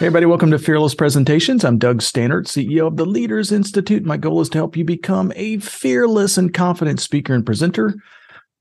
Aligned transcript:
Hey, 0.00 0.06
everybody, 0.06 0.26
welcome 0.26 0.50
to 0.50 0.58
Fearless 0.58 0.96
Presentations. 0.96 1.64
I'm 1.64 1.78
Doug 1.78 2.02
Stannard, 2.02 2.46
CEO 2.46 2.88
of 2.88 2.96
the 2.96 3.06
Leaders 3.06 3.52
Institute. 3.52 4.04
My 4.04 4.16
goal 4.16 4.40
is 4.40 4.48
to 4.48 4.58
help 4.58 4.76
you 4.76 4.84
become 4.84 5.32
a 5.36 5.58
fearless 5.58 6.36
and 6.36 6.52
confident 6.52 6.98
speaker 6.98 7.32
and 7.32 7.46
presenter 7.46 7.94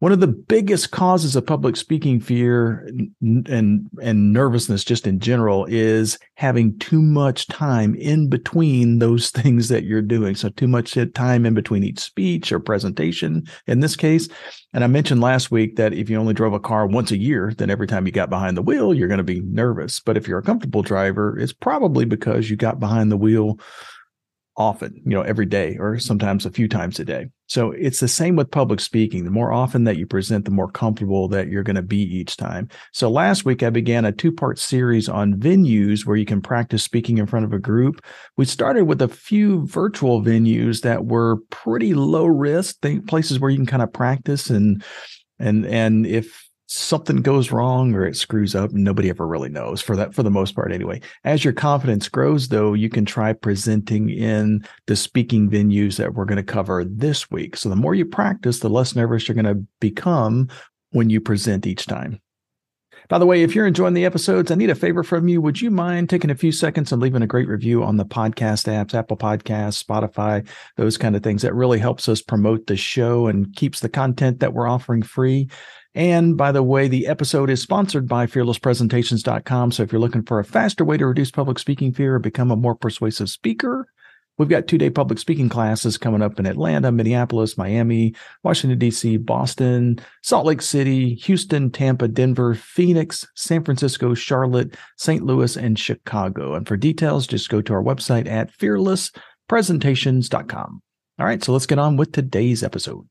one 0.03 0.11
of 0.11 0.19
the 0.19 0.27
biggest 0.27 0.91
causes 0.91 1.33
of 1.33 1.47
public 1.47 1.77
speaking 1.77 2.19
fear 2.19 2.85
and 3.21 3.89
and 4.01 4.33
nervousness 4.33 4.83
just 4.83 5.07
in 5.07 5.17
general 5.17 5.65
is 5.69 6.19
having 6.35 6.77
too 6.79 7.01
much 7.01 7.47
time 7.47 7.95
in 7.95 8.27
between 8.27 8.99
those 8.99 9.31
things 9.31 9.69
that 9.69 9.85
you're 9.85 10.01
doing. 10.01 10.35
So 10.35 10.49
too 10.49 10.67
much 10.67 10.97
time 11.13 11.45
in 11.45 11.53
between 11.53 11.85
each 11.85 11.99
speech 11.99 12.51
or 12.51 12.59
presentation 12.59 13.45
in 13.65 13.79
this 13.79 13.95
case. 13.95 14.27
And 14.73 14.83
i 14.83 14.87
mentioned 14.87 15.21
last 15.21 15.51
week 15.51 15.77
that 15.77 15.93
if 15.93 16.09
you 16.09 16.17
only 16.17 16.33
drove 16.33 16.51
a 16.51 16.59
car 16.59 16.85
once 16.85 17.11
a 17.11 17.17
year 17.17 17.53
then 17.57 17.69
every 17.69 17.87
time 17.87 18.05
you 18.05 18.11
got 18.11 18.29
behind 18.29 18.57
the 18.57 18.61
wheel 18.61 18.93
you're 18.93 19.07
going 19.07 19.19
to 19.19 19.23
be 19.23 19.39
nervous. 19.39 20.01
But 20.01 20.17
if 20.17 20.27
you're 20.27 20.39
a 20.39 20.43
comfortable 20.43 20.81
driver 20.81 21.39
it's 21.39 21.53
probably 21.53 22.03
because 22.03 22.49
you 22.49 22.57
got 22.57 22.77
behind 22.77 23.09
the 23.09 23.15
wheel 23.15 23.57
often, 24.55 24.93
you 25.03 25.11
know, 25.11 25.21
every 25.21 25.45
day 25.45 25.77
or 25.79 25.97
sometimes 25.99 26.45
a 26.45 26.51
few 26.51 26.67
times 26.67 26.99
a 26.99 27.05
day. 27.05 27.27
So 27.47 27.71
it's 27.71 27.99
the 27.99 28.07
same 28.07 28.35
with 28.35 28.51
public 28.51 28.79
speaking. 28.79 29.25
The 29.25 29.31
more 29.31 29.51
often 29.51 29.83
that 29.83 29.97
you 29.97 30.05
present, 30.05 30.45
the 30.45 30.51
more 30.51 30.71
comfortable 30.71 31.27
that 31.29 31.47
you're 31.47 31.63
going 31.63 31.75
to 31.75 31.81
be 31.81 32.01
each 32.01 32.37
time. 32.37 32.69
So 32.91 33.09
last 33.09 33.45
week 33.45 33.63
I 33.63 33.69
began 33.69 34.05
a 34.05 34.11
two-part 34.11 34.59
series 34.59 35.09
on 35.09 35.35
venues 35.35 36.05
where 36.05 36.17
you 36.17 36.25
can 36.25 36.41
practice 36.41 36.83
speaking 36.83 37.17
in 37.17 37.27
front 37.27 37.45
of 37.45 37.53
a 37.53 37.59
group. 37.59 38.03
We 38.37 38.45
started 38.45 38.85
with 38.85 39.01
a 39.01 39.07
few 39.07 39.65
virtual 39.67 40.21
venues 40.21 40.81
that 40.81 41.05
were 41.05 41.37
pretty 41.49 41.93
low 41.93 42.25
risk, 42.25 42.77
places 43.07 43.39
where 43.39 43.51
you 43.51 43.57
can 43.57 43.65
kind 43.65 43.83
of 43.83 43.93
practice 43.93 44.49
and 44.49 44.83
and 45.39 45.65
and 45.65 46.05
if 46.05 46.47
something 46.67 47.17
goes 47.17 47.51
wrong 47.51 47.93
or 47.93 48.05
it 48.05 48.15
screws 48.15 48.55
up 48.55 48.71
nobody 48.71 49.09
ever 49.09 49.27
really 49.27 49.49
knows 49.49 49.81
for 49.81 49.95
that 49.95 50.13
for 50.13 50.23
the 50.23 50.31
most 50.31 50.55
part 50.55 50.71
anyway 50.71 50.99
as 51.25 51.43
your 51.43 51.53
confidence 51.53 52.07
grows 52.07 52.47
though 52.47 52.73
you 52.73 52.89
can 52.89 53.05
try 53.05 53.33
presenting 53.33 54.09
in 54.09 54.65
the 54.87 54.95
speaking 54.95 55.49
venues 55.49 55.97
that 55.97 56.13
we're 56.13 56.25
going 56.25 56.37
to 56.37 56.43
cover 56.43 56.85
this 56.85 57.29
week 57.29 57.57
so 57.57 57.67
the 57.67 57.75
more 57.75 57.93
you 57.93 58.05
practice 58.05 58.59
the 58.59 58.69
less 58.69 58.95
nervous 58.95 59.27
you're 59.27 59.35
going 59.35 59.45
to 59.45 59.61
become 59.81 60.47
when 60.91 61.09
you 61.09 61.19
present 61.19 61.67
each 61.67 61.85
time 61.85 62.19
by 63.09 63.19
the 63.19 63.25
way, 63.25 63.43
if 63.43 63.53
you're 63.53 63.67
enjoying 63.67 63.93
the 63.93 64.05
episodes, 64.05 64.49
I 64.49 64.55
need 64.55 64.69
a 64.69 64.75
favor 64.75 65.03
from 65.03 65.27
you. 65.27 65.41
Would 65.41 65.61
you 65.61 65.69
mind 65.69 66.09
taking 66.09 66.29
a 66.29 66.35
few 66.35 66.51
seconds 66.51 66.91
and 66.91 67.01
leaving 67.01 67.21
a 67.21 67.27
great 67.27 67.47
review 67.47 67.83
on 67.83 67.97
the 67.97 68.05
podcast 68.05 68.67
apps, 68.67 68.93
Apple 68.93 69.17
Podcasts, 69.17 69.83
Spotify, 69.83 70.47
those 70.77 70.97
kind 70.97 71.15
of 71.15 71.21
things? 71.21 71.41
That 71.41 71.53
really 71.53 71.79
helps 71.79 72.07
us 72.07 72.21
promote 72.21 72.67
the 72.67 72.77
show 72.77 73.27
and 73.27 73.53
keeps 73.55 73.81
the 73.81 73.89
content 73.89 74.39
that 74.39 74.53
we're 74.53 74.69
offering 74.69 75.01
free. 75.01 75.49
And 75.95 76.35
by 76.35 76.51
the 76.51 76.63
way, 76.63 76.87
the 76.87 77.05
episode 77.07 77.49
is 77.49 77.61
sponsored 77.61 78.07
by 78.07 78.25
fearlesspresentations.com. 78.25 79.71
So 79.71 79.83
if 79.83 79.91
you're 79.91 80.01
looking 80.01 80.23
for 80.23 80.39
a 80.39 80.45
faster 80.45 80.83
way 80.83 80.97
to 80.97 81.05
reduce 81.05 81.29
public 81.29 81.59
speaking 81.59 81.93
fear 81.93 82.15
or 82.15 82.19
become 82.19 82.49
a 82.49 82.55
more 82.55 82.73
persuasive 82.73 83.29
speaker, 83.29 83.87
we've 84.39 84.49
got 84.49 84.67
two 84.67 84.79
day 84.79 84.89
public 84.89 85.19
speaking 85.19 85.49
classes 85.49 85.99
coming 85.99 86.23
up 86.23 86.39
in 86.39 86.47
Atlanta, 86.47 86.91
Minneapolis, 86.91 87.59
Miami, 87.59 88.15
Washington, 88.41 88.79
D.C., 88.79 89.17
Boston, 89.17 89.99
Salt 90.23 90.47
Lake 90.47 90.63
City, 90.63 91.13
Houston, 91.13 91.69
Tampa, 91.69 92.07
Denver, 92.07 92.55
Phoenix, 92.55 93.27
San 93.35 93.63
Francisco, 93.63 94.15
Charlotte, 94.15 94.75
St. 94.97 95.23
Louis, 95.23 95.55
and 95.55 95.77
Chicago. 95.77 96.55
And 96.55 96.67
for 96.67 96.75
details, 96.75 97.27
just 97.27 97.49
go 97.49 97.61
to 97.61 97.73
our 97.73 97.83
website 97.83 98.27
at 98.27 98.51
fearlesspresentations.com. 98.57 100.81
All 101.19 101.25
right, 101.27 101.43
so 101.43 101.53
let's 101.53 101.67
get 101.67 101.77
on 101.77 101.97
with 101.97 102.11
today's 102.11 102.63
episode. 102.63 103.07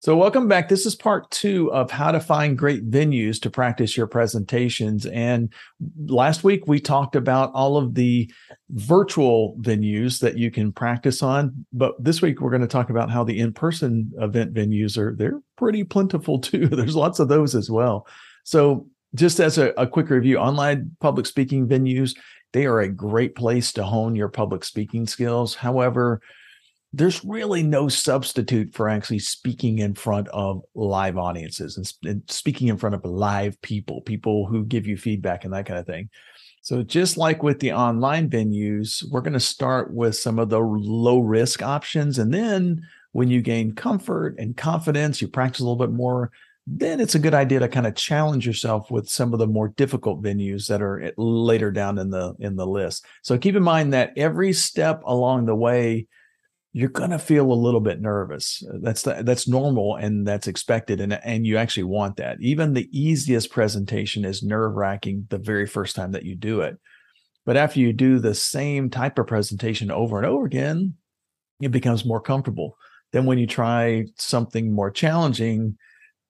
So, 0.00 0.14
welcome 0.14 0.46
back. 0.46 0.68
This 0.68 0.84
is 0.84 0.94
part 0.94 1.30
two 1.30 1.72
of 1.72 1.90
how 1.90 2.12
to 2.12 2.20
find 2.20 2.56
great 2.56 2.90
venues 2.90 3.40
to 3.40 3.50
practice 3.50 3.96
your 3.96 4.06
presentations. 4.06 5.06
And 5.06 5.52
last 6.04 6.44
week 6.44 6.66
we 6.66 6.80
talked 6.80 7.16
about 7.16 7.50
all 7.54 7.78
of 7.78 7.94
the 7.94 8.30
virtual 8.68 9.56
venues 9.60 10.20
that 10.20 10.36
you 10.36 10.50
can 10.50 10.70
practice 10.70 11.22
on. 11.22 11.66
But 11.72 12.02
this 12.02 12.20
week 12.20 12.40
we're 12.40 12.50
going 12.50 12.60
to 12.60 12.68
talk 12.68 12.90
about 12.90 13.10
how 13.10 13.24
the 13.24 13.40
in 13.40 13.54
person 13.54 14.12
event 14.20 14.52
venues 14.52 14.98
are, 14.98 15.14
they're 15.16 15.40
pretty 15.56 15.82
plentiful 15.82 16.38
too. 16.40 16.68
There's 16.68 16.94
lots 16.94 17.18
of 17.18 17.28
those 17.28 17.54
as 17.54 17.70
well. 17.70 18.06
So, 18.44 18.86
just 19.14 19.40
as 19.40 19.56
a, 19.56 19.68
a 19.78 19.86
quick 19.86 20.10
review, 20.10 20.36
online 20.36 20.94
public 21.00 21.24
speaking 21.24 21.66
venues, 21.66 22.14
they 22.52 22.66
are 22.66 22.80
a 22.80 22.88
great 22.88 23.34
place 23.34 23.72
to 23.72 23.82
hone 23.82 24.14
your 24.14 24.28
public 24.28 24.62
speaking 24.62 25.06
skills. 25.06 25.54
However, 25.54 26.20
there's 26.96 27.22
really 27.26 27.62
no 27.62 27.88
substitute 27.88 28.72
for 28.72 28.88
actually 28.88 29.18
speaking 29.18 29.80
in 29.80 29.94
front 29.94 30.28
of 30.28 30.62
live 30.74 31.18
audiences 31.18 31.76
and, 31.76 31.92
and, 32.10 32.22
speaking 32.30 32.68
in 32.68 32.78
front 32.78 32.94
of 32.94 33.04
live 33.04 33.60
people, 33.60 34.00
people 34.00 34.46
who 34.46 34.64
give 34.64 34.86
you 34.86 34.96
feedback 34.96 35.44
and 35.44 35.52
that 35.52 35.66
kind 35.66 35.78
of 35.78 35.86
thing. 35.86 36.08
So, 36.62 36.82
just 36.82 37.18
like 37.18 37.42
with 37.42 37.60
the 37.60 37.72
online 37.72 38.30
venues, 38.30 39.04
we're 39.10 39.20
going 39.20 39.34
to 39.34 39.40
start 39.40 39.92
with 39.92 40.16
some 40.16 40.38
of 40.38 40.48
the 40.48 40.58
low 40.58 41.20
risk 41.20 41.62
options. 41.62 42.18
And 42.18 42.32
then 42.32 42.82
when 43.12 43.28
you 43.28 43.42
gain 43.42 43.74
comfort 43.74 44.34
and 44.38 44.56
confidence, 44.56 45.20
you 45.20 45.28
practice 45.28 45.60
a 45.60 45.64
little 45.64 45.76
bit 45.76 45.94
more, 45.94 46.32
then 46.66 46.98
it's 46.98 47.14
a 47.14 47.20
good 47.20 47.34
idea 47.34 47.60
to 47.60 47.68
kind 47.68 47.86
of 47.86 47.94
challenge 47.94 48.46
yourself 48.46 48.90
with 48.90 49.08
some 49.08 49.34
of 49.34 49.38
the 49.38 49.46
more 49.46 49.68
difficult 49.68 50.22
venues 50.22 50.66
that 50.68 50.80
are 50.80 51.12
later 51.18 51.70
down 51.70 51.98
in 51.98 52.08
the 52.08 52.34
in 52.40 52.56
the 52.56 52.66
list. 52.66 53.04
So 53.20 53.36
keep 53.36 53.54
in 53.54 53.62
mind 53.62 53.92
that 53.92 54.14
every 54.16 54.54
step 54.54 55.02
along 55.04 55.44
the 55.44 55.54
way 55.54 56.06
you're 56.76 56.90
going 56.90 57.08
to 57.08 57.18
feel 57.18 57.50
a 57.50 57.54
little 57.54 57.80
bit 57.80 58.02
nervous. 58.02 58.62
That's 58.82 59.00
the, 59.00 59.22
that's 59.22 59.48
normal 59.48 59.96
and 59.96 60.28
that's 60.28 60.46
expected, 60.46 61.00
and 61.00 61.14
and 61.24 61.46
you 61.46 61.56
actually 61.56 61.84
want 61.84 62.16
that. 62.16 62.36
Even 62.42 62.74
the 62.74 62.86
easiest 62.92 63.50
presentation 63.50 64.26
is 64.26 64.42
nerve 64.42 64.74
wracking 64.74 65.26
the 65.30 65.38
very 65.38 65.66
first 65.66 65.96
time 65.96 66.12
that 66.12 66.26
you 66.26 66.36
do 66.36 66.60
it, 66.60 66.78
but 67.46 67.56
after 67.56 67.80
you 67.80 67.94
do 67.94 68.18
the 68.18 68.34
same 68.34 68.90
type 68.90 69.18
of 69.18 69.26
presentation 69.26 69.90
over 69.90 70.18
and 70.18 70.26
over 70.26 70.44
again, 70.44 70.92
it 71.62 71.70
becomes 71.70 72.04
more 72.04 72.20
comfortable. 72.20 72.76
Then 73.10 73.24
when 73.24 73.38
you 73.38 73.46
try 73.46 74.04
something 74.18 74.70
more 74.70 74.90
challenging, 74.90 75.78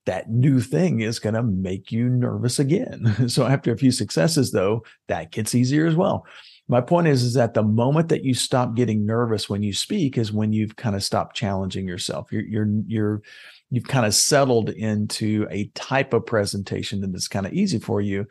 that 0.05 0.31
new 0.31 0.61
thing 0.61 1.01
is 1.01 1.19
going 1.19 1.35
to 1.35 1.43
make 1.43 1.91
you 1.91 2.09
nervous 2.09 2.61
again. 2.61 3.29
so 3.29 3.47
after 3.47 3.73
a 3.73 3.77
few 3.77 3.91
successes, 3.91 4.53
though, 4.53 4.85
that 5.09 5.33
gets 5.33 5.57
easier 5.57 5.89
as 5.89 5.97
well 5.97 6.25
my 6.69 6.81
point 6.81 7.07
is 7.07 7.23
is 7.23 7.35
that 7.35 7.55
the 7.55 7.63
moment 7.63 8.09
that 8.09 8.25
you 8.25 8.35
stop 8.35 8.75
getting 8.75 9.07
nervous 9.07 9.49
when 9.49 9.63
you 9.63 9.73
speak 9.73 10.19
is 10.19 10.33
when 10.33 10.53
you've 10.53 10.77
kind 10.77 10.97
of 10.97 11.05
stopped 11.05 11.37
challenging 11.37 11.87
yourself. 11.87 12.33
You're 12.33 12.43
you're 12.43 12.69
you're 12.87 13.23
you've 13.71 13.89
kind 13.89 14.07
of 14.07 14.15
settled 14.15 14.71
into 14.71 15.47
a 15.51 15.67
type 15.75 16.13
of 16.13 16.27
presentation 16.27 17.01
that's 17.13 17.29
kind 17.29 17.47
of 17.47 17.53
easy 17.53 17.79
for 17.79 18.01
you 18.01 18.27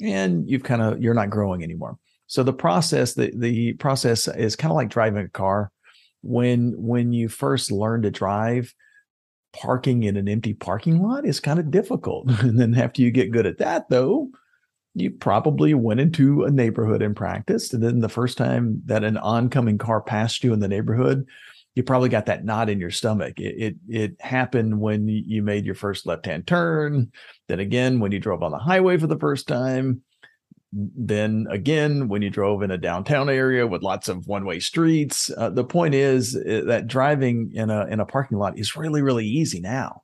and 0.00 0.48
you've 0.48 0.64
kind 0.64 0.82
of 0.82 1.00
you're 1.02 1.14
not 1.14 1.30
growing 1.30 1.62
anymore. 1.62 1.98
So 2.26 2.42
the 2.42 2.52
process 2.52 3.14
the 3.14 3.32
the 3.34 3.72
process 3.74 4.28
is 4.28 4.56
kind 4.56 4.70
of 4.70 4.76
like 4.76 4.90
driving 4.90 5.24
a 5.24 5.28
car. 5.28 5.72
When 6.22 6.74
when 6.76 7.12
you 7.12 7.28
first 7.28 7.70
learn 7.70 8.02
to 8.02 8.10
drive 8.10 8.74
parking 9.54 10.02
in 10.02 10.16
an 10.16 10.28
empty 10.28 10.52
parking 10.52 11.02
lot 11.02 11.24
is 11.24 11.40
kind 11.40 11.58
of 11.58 11.70
difficult. 11.70 12.28
And 12.42 12.60
then 12.60 12.74
after 12.74 13.00
you 13.00 13.10
get 13.10 13.32
good 13.32 13.46
at 13.46 13.58
that 13.58 13.88
though 13.88 14.30
you 14.98 15.10
probably 15.10 15.74
went 15.74 16.00
into 16.00 16.44
a 16.44 16.50
neighborhood 16.50 17.02
and 17.02 17.16
practiced. 17.16 17.74
And 17.74 17.82
then 17.82 18.00
the 18.00 18.08
first 18.08 18.38
time 18.38 18.82
that 18.86 19.04
an 19.04 19.16
oncoming 19.16 19.78
car 19.78 20.00
passed 20.00 20.44
you 20.44 20.52
in 20.52 20.60
the 20.60 20.68
neighborhood, 20.68 21.26
you 21.74 21.82
probably 21.82 22.08
got 22.08 22.26
that 22.26 22.44
knot 22.44 22.68
in 22.68 22.80
your 22.80 22.90
stomach. 22.90 23.38
It, 23.38 23.54
it, 23.62 23.76
it 23.88 24.20
happened 24.20 24.80
when 24.80 25.06
you 25.06 25.42
made 25.42 25.64
your 25.64 25.76
first 25.76 26.06
left 26.06 26.26
hand 26.26 26.46
turn. 26.46 27.12
Then 27.48 27.60
again, 27.60 28.00
when 28.00 28.12
you 28.12 28.18
drove 28.18 28.42
on 28.42 28.50
the 28.50 28.58
highway 28.58 28.98
for 28.98 29.06
the 29.06 29.18
first 29.18 29.46
time. 29.46 30.02
Then 30.72 31.46
again, 31.50 32.08
when 32.08 32.20
you 32.20 32.30
drove 32.30 32.62
in 32.62 32.70
a 32.70 32.76
downtown 32.76 33.30
area 33.30 33.66
with 33.66 33.82
lots 33.82 34.08
of 34.08 34.26
one 34.26 34.44
way 34.44 34.60
streets. 34.60 35.30
Uh, 35.34 35.50
the 35.50 35.64
point 35.64 35.94
is 35.94 36.36
uh, 36.36 36.62
that 36.66 36.88
driving 36.88 37.52
in 37.54 37.70
a 37.70 37.86
in 37.86 38.00
a 38.00 38.06
parking 38.06 38.38
lot 38.38 38.58
is 38.58 38.76
really 38.76 39.00
really 39.00 39.26
easy 39.26 39.60
now. 39.60 40.02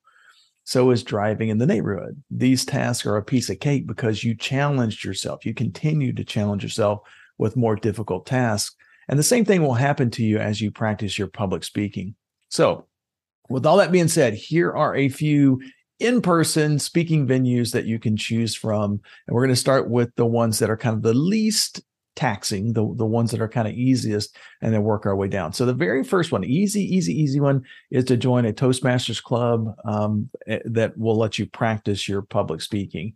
So 0.65 0.91
is 0.91 1.03
driving 1.03 1.51
in 1.51 1.59
the 1.59 1.67
neighborhood. 1.67 2.23
These 2.31 2.65
tasks 2.65 3.07
are 3.07 3.17
a 3.17 3.23
piece 3.23 3.51
of 3.51 3.61
cake 3.61 3.87
because 3.87 4.25
you 4.25 4.35
challenged 4.35 5.05
yourself. 5.05 5.45
You 5.45 5.53
continue 5.53 6.13
to 6.15 6.25
challenge 6.25 6.63
yourself 6.63 7.01
with 7.39 7.57
more 7.57 7.77
difficult 7.77 8.27
tasks. 8.27 8.75
And 9.09 9.19
the 9.19 9.23
same 9.23 9.45
thing 9.45 9.63
will 9.63 9.75
happen 9.75 10.11
to 10.13 10.25
you 10.25 10.39
as 10.39 10.61
you 10.61 10.71
practice 10.71 11.19
your 11.19 11.29
public 11.29 11.65
speaking. 11.65 12.15
So, 12.49 12.87
with 13.51 13.67
all 13.67 13.77
that 13.77 13.93
being 13.93 14.09
said, 14.09 14.33
here 14.33 14.73
are 14.73 14.97
a 14.97 15.11
few 15.11 15.61
in 16.01 16.23
person 16.23 16.79
speaking 16.79 17.27
venues 17.27 17.73
that 17.73 17.85
you 17.85 17.99
can 17.99 18.17
choose 18.17 18.55
from. 18.55 18.93
And 19.27 19.35
we're 19.35 19.43
going 19.43 19.51
to 19.51 19.57
start 19.57 19.91
with 19.91 20.15
the 20.17 20.25
ones 20.27 20.59
that 20.59 20.71
are 20.71 20.77
kind 20.77 20.97
of 20.97 21.03
the 21.03 21.15
least 21.15 21.83
taxing, 22.17 22.73
the, 22.73 22.95
the 22.97 23.07
ones 23.07 23.31
that 23.31 23.41
are 23.41 23.49
kind 23.49 23.69
of 23.69 23.75
easiest, 23.75 24.37
and 24.63 24.73
then 24.73 24.83
work 24.83 25.07
our 25.07 25.17
way 25.17 25.29
down. 25.29 25.53
So 25.53 25.67
the 25.67 25.75
very 25.75 26.05
first 26.05 26.33
one, 26.33 26.45
easy, 26.45 26.83
easy, 26.83 27.13
easy 27.13 27.41
one 27.41 27.65
is 27.91 28.05
to 28.05 28.17
join 28.17 28.47
a 28.47 28.53
Toastmasters 28.53 29.23
club 29.23 29.75
um, 29.85 30.29
eh, 30.47 30.61
that 30.67 30.97
will 30.97 31.17
let 31.17 31.39
you 31.39 31.47
practice 31.47 32.09
your 32.09 32.23
public 32.23 32.61
speaking. 32.61 33.15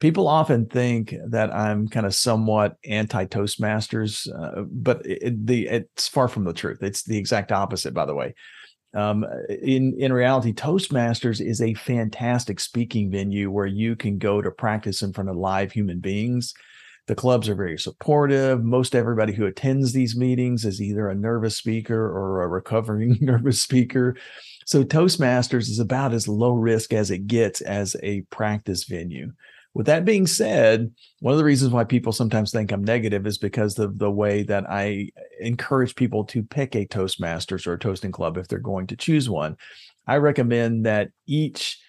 People 0.00 0.26
often 0.26 0.66
think 0.66 1.14
that 1.28 1.54
I'm 1.54 1.86
kind 1.86 2.06
of 2.06 2.14
somewhat 2.14 2.76
anti 2.84 3.24
Toastmasters, 3.26 4.28
uh, 4.36 4.62
but 4.62 5.06
it, 5.06 5.46
the 5.46 5.68
it's 5.68 6.08
far 6.08 6.26
from 6.26 6.44
the 6.44 6.52
truth. 6.52 6.82
It's 6.82 7.04
the 7.04 7.16
exact 7.16 7.52
opposite, 7.52 7.94
by 7.94 8.06
the 8.06 8.14
way. 8.14 8.34
Um, 8.94 9.24
in 9.48 9.94
in 9.98 10.12
reality, 10.12 10.52
Toastmasters 10.52 11.40
is 11.40 11.62
a 11.62 11.74
fantastic 11.74 12.58
speaking 12.58 13.12
venue 13.12 13.48
where 13.48 13.66
you 13.66 13.94
can 13.94 14.18
go 14.18 14.42
to 14.42 14.50
practice 14.50 15.02
in 15.02 15.12
front 15.12 15.30
of 15.30 15.36
live 15.36 15.70
human 15.70 16.00
beings 16.00 16.52
the 17.06 17.14
clubs 17.14 17.48
are 17.48 17.54
very 17.54 17.78
supportive. 17.78 18.62
Most 18.62 18.94
everybody 18.94 19.32
who 19.32 19.46
attends 19.46 19.92
these 19.92 20.16
meetings 20.16 20.64
is 20.64 20.80
either 20.80 21.08
a 21.08 21.14
nervous 21.14 21.56
speaker 21.56 22.06
or 22.06 22.42
a 22.42 22.48
recovering 22.48 23.18
nervous 23.20 23.60
speaker. 23.60 24.16
So 24.66 24.84
Toastmasters 24.84 25.68
is 25.68 25.80
about 25.80 26.12
as 26.12 26.28
low 26.28 26.52
risk 26.52 26.92
as 26.92 27.10
it 27.10 27.26
gets 27.26 27.60
as 27.60 27.96
a 28.02 28.20
practice 28.30 28.84
venue. 28.84 29.32
With 29.74 29.86
that 29.86 30.04
being 30.04 30.26
said, 30.26 30.92
one 31.20 31.32
of 31.32 31.38
the 31.38 31.44
reasons 31.44 31.72
why 31.72 31.84
people 31.84 32.12
sometimes 32.12 32.52
think 32.52 32.70
I'm 32.70 32.84
negative 32.84 33.26
is 33.26 33.38
because 33.38 33.78
of 33.78 33.98
the 33.98 34.10
way 34.10 34.42
that 34.44 34.70
I 34.70 35.08
encourage 35.40 35.94
people 35.94 36.24
to 36.26 36.42
pick 36.42 36.76
a 36.76 36.86
Toastmasters 36.86 37.66
or 37.66 37.72
a 37.72 37.78
toasting 37.78 38.12
club 38.12 38.36
if 38.36 38.48
they're 38.48 38.58
going 38.58 38.86
to 38.88 38.96
choose 38.96 39.30
one. 39.30 39.56
I 40.06 40.16
recommend 40.16 40.84
that 40.84 41.08
each 41.26 41.80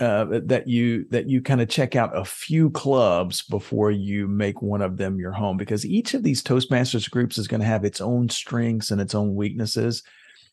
uh, 0.00 0.40
that 0.44 0.68
you 0.68 1.06
that 1.10 1.28
you 1.28 1.42
kind 1.42 1.60
of 1.60 1.68
check 1.68 1.96
out 1.96 2.16
a 2.16 2.24
few 2.24 2.70
clubs 2.70 3.42
before 3.42 3.90
you 3.90 4.28
make 4.28 4.62
one 4.62 4.80
of 4.80 4.96
them 4.96 5.18
your 5.18 5.32
home 5.32 5.56
because 5.56 5.84
each 5.84 6.14
of 6.14 6.22
these 6.22 6.42
toastmasters 6.42 7.10
groups 7.10 7.36
is 7.38 7.48
going 7.48 7.60
to 7.60 7.66
have 7.66 7.84
its 7.84 8.00
own 8.00 8.28
strengths 8.28 8.90
and 8.90 9.00
its 9.00 9.14
own 9.14 9.34
weaknesses. 9.34 10.02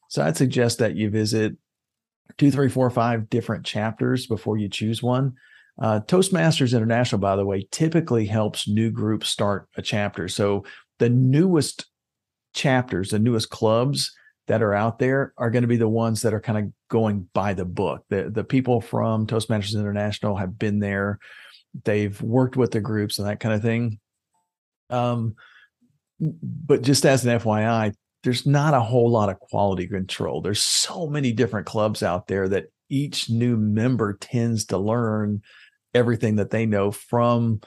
So 0.10 0.24
i'd 0.24 0.38
suggest 0.38 0.80
that 0.80 0.96
you 0.96 1.10
visit 1.10 1.54
two 2.38 2.50
three 2.50 2.70
four 2.70 2.90
five 2.90 3.30
different 3.30 3.66
chapters 3.66 4.26
before 4.26 4.58
you 4.58 4.68
choose 4.68 5.04
one. 5.04 5.34
Uh, 5.82 6.00
toastmasters 6.02 6.76
international 6.76 7.20
by 7.20 7.36
the 7.36 7.46
way 7.46 7.68
typically 7.72 8.26
helps 8.26 8.68
new 8.68 8.90
groups 8.90 9.30
start 9.30 9.68
a 9.78 9.82
chapter. 9.82 10.28
So 10.28 10.66
the 11.00 11.10
newest 11.10 11.86
chapters 12.54 13.10
the 13.12 13.20
newest 13.20 13.50
clubs 13.50 14.12
that 14.48 14.62
are 14.62 14.74
out 14.74 15.00
there 15.00 15.34
are 15.38 15.50
going 15.50 15.64
to 15.64 15.68
be 15.68 15.78
the 15.78 15.88
ones 15.88 16.22
that 16.22 16.34
are 16.34 16.42
kind 16.42 16.58
of 16.58 16.72
going 16.90 17.28
by 17.34 17.54
the 17.54 17.66
book. 17.66 18.04
The 18.10 18.30
the 18.30 18.44
people 18.44 18.82
from 18.82 19.28
Toastmasters 19.28 19.80
International 19.80 20.36
have 20.36 20.58
been 20.58 20.80
there. 20.80 21.20
They've 21.84 22.20
worked 22.22 22.56
with 22.56 22.72
the 22.72 22.80
groups 22.80 23.20
and 23.20 23.28
that 23.28 23.40
kind 23.40 23.56
of 23.56 23.62
thing. 23.62 24.00
Um, 24.90 25.36
but 26.20 26.82
just 26.82 27.06
as 27.06 27.26
an 27.26 27.40
FYI, 27.40 27.94
there's 28.24 28.46
not 28.46 28.74
a 28.74 28.80
whole 28.80 29.10
lot 29.10 29.30
of 29.30 29.40
quality 29.40 29.88
control. 29.88 30.42
There's 30.42 30.62
so 30.62 31.08
many 31.08 31.32
different 31.32 31.68
clubs 31.68 32.02
out 32.02 32.28
there 32.28 32.48
that 32.50 32.66
each 32.90 33.30
new 33.30 33.58
member 33.58 34.14
tends 34.14 34.66
to 34.66 34.78
learn 34.78 35.42
everything 35.94 36.38
that 36.38 36.50
they 36.50 36.66
know 36.66 36.92
from 36.92 37.62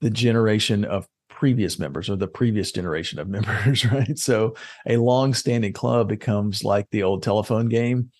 the 0.00 0.10
generation 0.10 0.84
of 0.84 1.06
previous 1.42 1.76
members 1.76 2.08
or 2.08 2.14
the 2.14 2.28
previous 2.28 2.70
generation 2.70 3.18
of 3.18 3.26
members, 3.36 3.84
right? 3.86 4.16
So 4.16 4.54
a 4.86 4.96
long-standing 4.96 5.72
club 5.72 6.08
becomes 6.08 6.62
like 6.62 6.88
the 6.90 7.02
old 7.02 7.24
telephone 7.24 7.68
game 7.68 8.12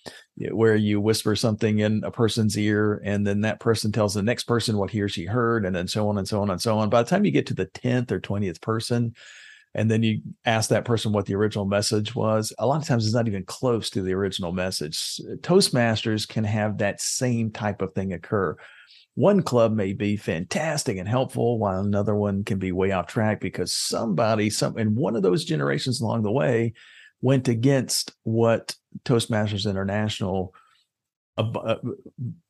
where 0.51 0.75
you 0.75 1.01
whisper 1.01 1.37
something 1.37 1.79
in 1.79 2.03
a 2.03 2.11
person's 2.11 2.59
ear 2.59 3.01
and 3.05 3.25
then 3.25 3.43
that 3.43 3.61
person 3.61 3.93
tells 3.93 4.15
the 4.15 4.25
next 4.25 4.45
person 4.45 4.77
what 4.77 4.91
he 4.91 5.01
or 5.01 5.09
she 5.09 5.25
heard 5.25 5.65
and 5.65 5.77
then 5.77 5.87
so 5.87 6.09
on 6.09 6.19
and 6.19 6.27
so 6.27 6.43
on 6.43 6.51
and 6.51 6.61
so 6.61 6.77
on. 6.81 6.91
By 6.91 7.05
the 7.05 7.09
time 7.09 7.25
you 7.25 7.31
get 7.31 7.47
to 7.47 7.55
the 7.55 7.67
10th 7.67 8.11
or 8.11 8.19
20th 8.19 8.61
person, 8.61 9.15
and 9.73 9.89
then 9.89 10.03
you 10.03 10.21
ask 10.45 10.71
that 10.71 10.85
person 10.85 11.13
what 11.13 11.27
the 11.27 11.37
original 11.37 11.65
message 11.65 12.15
was 12.17 12.53
a 12.59 12.67
lot 12.67 12.83
of 12.83 12.87
times 12.87 13.07
it's 13.07 13.15
not 13.15 13.29
even 13.29 13.45
close 13.45 13.89
to 13.89 14.03
the 14.03 14.13
original 14.13 14.53
message 14.53 15.19
toastmasters 15.41 16.29
can 16.29 16.45
have 16.45 16.77
that 16.77 17.01
same 17.01 17.51
type 17.51 17.81
of 17.81 17.95
thing 17.95 18.13
occur 18.13 18.55
one 19.15 19.43
club 19.43 19.73
may 19.73 19.93
be 19.93 20.17
fantastic 20.17 20.97
and 20.97 21.09
helpful 21.09 21.59
while 21.59 21.81
another 21.81 22.15
one 22.15 22.45
can 22.45 22.59
be 22.59 22.73
way 22.73 22.93
off 22.93 23.07
track 23.07 23.41
because 23.41 23.73
somebody 23.73 24.49
some 24.49 24.79
in 24.79 24.95
one 24.95 25.17
of 25.17 25.23
those 25.23 25.45
generations 25.45 26.01
along 26.01 26.23
the 26.23 26.31
way 26.31 26.73
went 27.21 27.49
against 27.49 28.13
what 28.23 28.75
toastmasters 29.05 29.69
international 29.69 30.55
uh, 31.39 31.77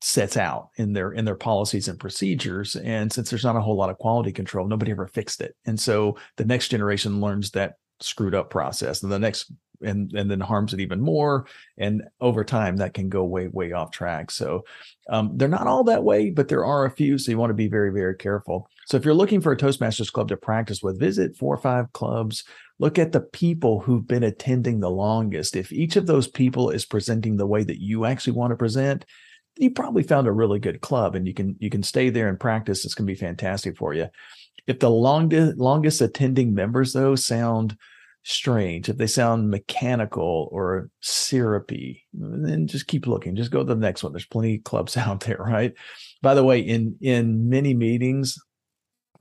sets 0.00 0.36
out 0.36 0.70
in 0.76 0.92
their 0.92 1.12
in 1.12 1.24
their 1.24 1.36
policies 1.36 1.88
and 1.88 2.00
procedures. 2.00 2.74
And 2.76 3.12
since 3.12 3.30
there's 3.30 3.44
not 3.44 3.56
a 3.56 3.60
whole 3.60 3.76
lot 3.76 3.90
of 3.90 3.98
quality 3.98 4.32
control 4.32 4.66
nobody 4.66 4.90
ever 4.90 5.06
fixed 5.06 5.40
it. 5.40 5.54
And 5.66 5.78
so 5.78 6.16
the 6.36 6.44
next 6.44 6.68
generation 6.68 7.20
learns 7.20 7.52
that 7.52 7.74
screwed 8.00 8.34
up 8.34 8.50
process 8.50 9.02
and 9.02 9.12
the 9.12 9.18
next 9.18 9.52
and 9.82 10.12
and 10.12 10.30
then 10.30 10.40
harms 10.40 10.72
it 10.72 10.80
even 10.80 11.00
more 11.00 11.46
and 11.78 12.02
over 12.20 12.44
time 12.44 12.76
that 12.76 12.94
can 12.94 13.08
go 13.08 13.24
way 13.24 13.48
way 13.48 13.72
off 13.72 13.90
track. 13.90 14.30
So 14.30 14.64
um, 15.08 15.32
they're 15.36 15.48
not 15.48 15.66
all 15.66 15.84
that 15.84 16.04
way 16.04 16.30
but 16.30 16.48
there 16.48 16.64
are 16.64 16.84
a 16.84 16.90
few 16.90 17.18
so 17.18 17.30
you 17.30 17.38
want 17.38 17.50
to 17.50 17.54
be 17.54 17.68
very 17.68 17.92
very 17.92 18.16
careful. 18.16 18.68
So 18.86 18.96
if 18.96 19.04
you're 19.04 19.14
looking 19.14 19.40
for 19.40 19.52
a 19.52 19.56
toastmasters 19.56 20.12
club 20.12 20.28
to 20.28 20.36
practice 20.36 20.82
with 20.82 21.00
visit 21.00 21.36
four 21.36 21.54
or 21.54 21.58
five 21.58 21.92
clubs. 21.92 22.44
Look 22.78 22.98
at 22.98 23.12
the 23.12 23.20
people 23.20 23.78
who've 23.78 24.08
been 24.08 24.24
attending 24.24 24.80
the 24.80 24.90
longest. 24.90 25.54
If 25.54 25.70
each 25.70 25.94
of 25.94 26.08
those 26.08 26.26
people 26.26 26.70
is 26.70 26.84
presenting 26.84 27.36
the 27.36 27.46
way 27.46 27.62
that 27.62 27.80
you 27.80 28.06
actually 28.06 28.32
want 28.32 28.50
to 28.50 28.56
present 28.56 29.04
you 29.56 29.70
probably 29.70 30.02
found 30.02 30.26
a 30.26 30.32
really 30.32 30.58
good 30.58 30.80
club 30.80 31.14
and 31.14 31.26
you 31.26 31.34
can 31.34 31.56
you 31.58 31.70
can 31.70 31.82
stay 31.82 32.10
there 32.10 32.28
and 32.28 32.40
practice. 32.40 32.84
It's 32.84 32.94
going 32.94 33.06
to 33.06 33.12
be 33.12 33.18
fantastic 33.18 33.76
for 33.76 33.94
you. 33.94 34.08
If 34.66 34.78
the 34.78 34.90
longest 34.90 35.58
longest 35.58 36.00
attending 36.00 36.54
members 36.54 36.92
though 36.92 37.14
sound 37.16 37.76
strange, 38.24 38.88
if 38.88 38.96
they 38.96 39.06
sound 39.06 39.50
mechanical 39.50 40.48
or 40.52 40.90
syrupy, 41.00 42.04
then 42.12 42.66
just 42.66 42.86
keep 42.86 43.06
looking. 43.06 43.36
Just 43.36 43.50
go 43.50 43.60
to 43.60 43.64
the 43.64 43.74
next 43.74 44.02
one. 44.02 44.12
There's 44.12 44.26
plenty 44.26 44.56
of 44.56 44.64
clubs 44.64 44.96
out 44.96 45.20
there, 45.20 45.38
right? 45.38 45.74
By 46.22 46.34
the 46.34 46.44
way, 46.44 46.60
in 46.60 46.96
in 47.00 47.48
many 47.48 47.74
meetings, 47.74 48.38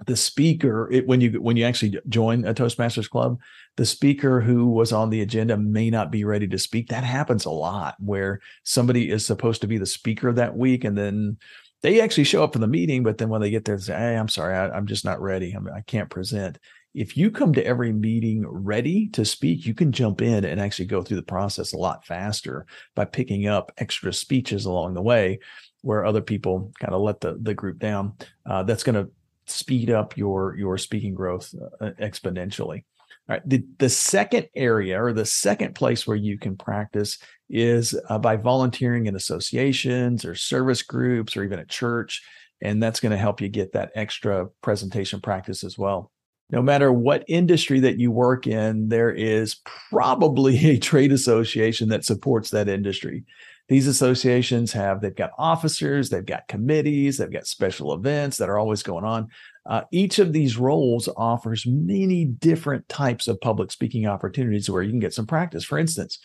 the 0.06 0.15
speaker 0.15 0.89
it, 0.92 1.07
when 1.07 1.21
you 1.21 1.42
when 1.42 1.57
you 1.57 1.65
actually 1.65 2.00
join 2.09 2.45
a 2.45 2.53
Toastmasters 2.53 3.09
club, 3.09 3.39
the 3.77 3.86
speaker 3.86 4.42
who 4.42 4.68
was 4.68 4.92
on 4.92 5.09
the 5.09 5.21
agenda 5.21 5.57
may 5.57 5.89
not 5.89 6.12
be 6.12 6.24
ready 6.24 6.48
to 6.48 6.57
speak. 6.57 6.89
That 6.89 7.03
happens 7.03 7.45
a 7.45 7.51
lot 7.51 7.95
where 8.00 8.39
somebody 8.63 9.09
is 9.09 9.25
supposed 9.25 9.62
to 9.62 9.68
be 9.68 9.77
the 9.77 9.86
speaker 9.86 10.31
that 10.33 10.57
week, 10.57 10.83
and 10.83 10.98
then 10.98 11.38
they 11.81 12.01
actually 12.01 12.25
show 12.25 12.44
up 12.44 12.53
for 12.53 12.59
the 12.59 12.68
meeting, 12.68 13.01
but 13.01 13.17
then 13.17 13.29
when 13.29 13.41
they 13.41 13.50
get 13.50 13.65
there, 13.65 13.77
they 13.77 13.84
say, 13.84 13.98
"Hey, 13.98 14.15
I'm 14.15 14.27
sorry, 14.27 14.55
I, 14.55 14.77
am 14.77 14.86
just 14.86 15.05
not 15.05 15.22
ready. 15.22 15.55
I, 15.55 15.77
I 15.77 15.81
can't 15.81 16.10
present." 16.10 16.60
If 16.93 17.15
you 17.15 17.31
come 17.31 17.53
to 17.53 17.65
every 17.65 17.93
meeting 17.93 18.45
ready 18.48 19.07
to 19.10 19.24
speak, 19.24 19.65
you 19.65 19.74
can 19.74 19.91
jump 19.91 20.21
in 20.21 20.43
and 20.43 20.60
actually 20.60 20.86
go 20.86 21.01
through 21.01 21.17
the 21.17 21.24
process 21.24 21.74
a 21.74 21.77
lot 21.77 22.05
faster 22.05 22.65
by 22.95 23.05
picking 23.05 23.48
up 23.48 23.71
extra 23.77 24.12
speeches 24.12 24.65
along 24.65 24.93
the 24.93 25.01
way 25.01 25.39
where 25.81 26.05
other 26.05 26.21
people 26.21 26.71
kind 26.79 26.93
of 26.93 27.01
let 27.01 27.21
the, 27.21 27.38
the 27.41 27.53
group 27.53 27.79
down. 27.79 28.13
Uh, 28.45 28.63
that's 28.63 28.83
going 28.83 28.95
to 28.95 29.12
speed 29.48 29.89
up 29.89 30.17
your, 30.17 30.55
your 30.57 30.77
speaking 30.77 31.15
growth 31.15 31.53
uh, 31.79 31.91
exponentially. 32.00 32.83
All 33.29 33.36
right. 33.36 33.50
The, 33.50 33.63
the 33.77 33.89
second 33.89 34.50
area 34.55 35.01
or 35.01 35.13
the 35.13 35.25
second 35.25 35.75
place 35.75 36.05
where 36.05 36.17
you 36.17 36.38
can 36.38 36.57
practice 36.57 37.19
is 37.50 37.98
uh, 38.10 38.19
by 38.19 38.36
volunteering 38.36 39.05
in 39.05 39.15
associations 39.15 40.25
or 40.25 40.36
service 40.36 40.81
groups 40.81 41.38
or 41.38 41.43
even 41.43 41.60
at 41.60 41.69
church. 41.69 42.21
And 42.62 42.83
that's 42.83 43.00
going 43.00 43.12
to 43.12 43.17
help 43.17 43.41
you 43.41 43.50
get 43.50 43.74
that 43.74 43.91
extra 43.95 44.48
presentation 44.62 45.21
practice 45.21 45.63
as 45.63 45.77
well 45.77 46.12
no 46.51 46.62
matter 46.62 46.91
what 46.91 47.24
industry 47.27 47.79
that 47.79 47.98
you 47.98 48.12
work 48.12 48.46
in, 48.46 48.89
there 48.89 49.12
is 49.12 49.55
probably 49.89 50.70
a 50.70 50.77
trade 50.77 51.12
association 51.12 51.89
that 51.89 52.05
supports 52.05 52.50
that 52.50 52.67
industry. 52.67 53.24
These 53.70 53.88
associations 53.88 54.74
have, 54.74 55.00
they've 55.00 55.15
got 55.15 55.31
officers, 55.38 56.10
they've 56.10 56.25
got 56.25 56.50
committees, 56.50 57.17
they've 57.17 57.31
got 57.31 57.48
special 57.48 57.93
events 57.93 58.38
that 58.38 58.50
are 58.50 58.60
always 58.60 58.84
going 58.84 59.05
on. 59.05 59.29
Uh, 59.65 59.84
each 59.93 60.20
of 60.20 60.34
these 60.34 60.58
roles 60.58 61.08
offers 61.15 61.65
many 61.65 62.25
different 62.25 62.89
types 62.89 63.29
of 63.29 63.39
public 63.39 63.72
speaking 63.72 64.05
opportunities 64.05 64.70
where 64.70 64.84
you 64.84 64.89
can 64.89 65.00
get 65.00 65.13
some 65.13 65.27
practice. 65.27 65.63
For 65.63 65.77
instance, 65.77 66.20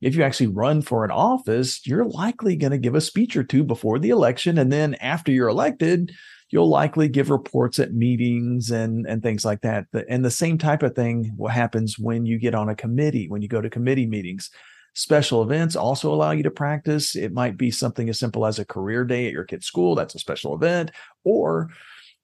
if 0.00 0.14
you 0.14 0.22
actually 0.22 0.48
run 0.48 0.82
for 0.82 1.04
an 1.04 1.10
office, 1.10 1.84
you're 1.84 2.04
likely 2.04 2.54
going 2.54 2.72
to 2.72 2.78
give 2.78 2.94
a 2.94 3.00
speech 3.00 3.36
or 3.36 3.42
two 3.42 3.64
before 3.64 3.98
the 3.98 4.10
election. 4.10 4.58
And 4.58 4.70
then 4.70 4.94
after 4.96 5.32
you're 5.32 5.48
elected, 5.48 6.12
you'll 6.54 6.68
likely 6.68 7.08
give 7.08 7.30
reports 7.30 7.80
at 7.80 7.94
meetings 7.94 8.70
and 8.70 9.08
and 9.08 9.24
things 9.24 9.44
like 9.44 9.60
that. 9.62 9.86
And 10.08 10.24
the 10.24 10.30
same 10.30 10.56
type 10.56 10.84
of 10.84 10.94
thing 10.94 11.32
what 11.36 11.52
happens 11.52 11.98
when 11.98 12.26
you 12.26 12.38
get 12.38 12.54
on 12.54 12.68
a 12.68 12.76
committee, 12.76 13.28
when 13.28 13.42
you 13.42 13.48
go 13.48 13.60
to 13.60 13.68
committee 13.68 14.06
meetings. 14.06 14.50
Special 14.96 15.42
events 15.42 15.74
also 15.74 16.14
allow 16.14 16.30
you 16.30 16.44
to 16.44 16.52
practice. 16.52 17.16
It 17.16 17.32
might 17.32 17.56
be 17.56 17.72
something 17.72 18.08
as 18.08 18.20
simple 18.20 18.46
as 18.46 18.60
a 18.60 18.64
career 18.64 19.04
day 19.04 19.26
at 19.26 19.32
your 19.32 19.42
kid's 19.42 19.66
school. 19.66 19.96
That's 19.96 20.14
a 20.14 20.20
special 20.20 20.54
event. 20.54 20.92
Or 21.24 21.70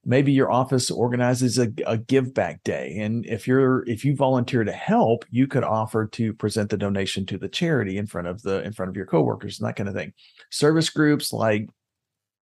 maybe 0.05 0.31
your 0.31 0.53
office 0.53 0.93
organizes 0.93 1.59
a, 1.59 1.73
a 1.85 1.99
give 1.99 2.33
back 2.33 2.63
day 2.63 2.99
and 3.01 3.27
if 3.27 3.47
you're 3.47 3.87
if 3.87 4.03
you 4.03 4.17
volunteer 4.17 4.65
to 4.65 4.73
help 4.73 5.27
you 5.31 5.47
could 5.47 5.65
offer 5.65 6.07
to 6.07 6.33
present 6.33 6.71
the 6.71 6.77
donation 6.77 7.27
to 7.27 7.37
the 7.37 7.49
charity 7.49 7.99
in 7.99 8.07
front 8.07 8.27
of 8.27 8.41
the 8.41 8.63
in 8.63 8.73
front 8.73 8.89
of 8.89 8.97
your 8.97 9.05
coworkers 9.05 9.61
and 9.61 9.69
that 9.69 9.77
kind 9.77 9.91
of 9.91 9.95
thing 9.95 10.11
service 10.51 10.89
groups 10.89 11.35
like 11.35 11.69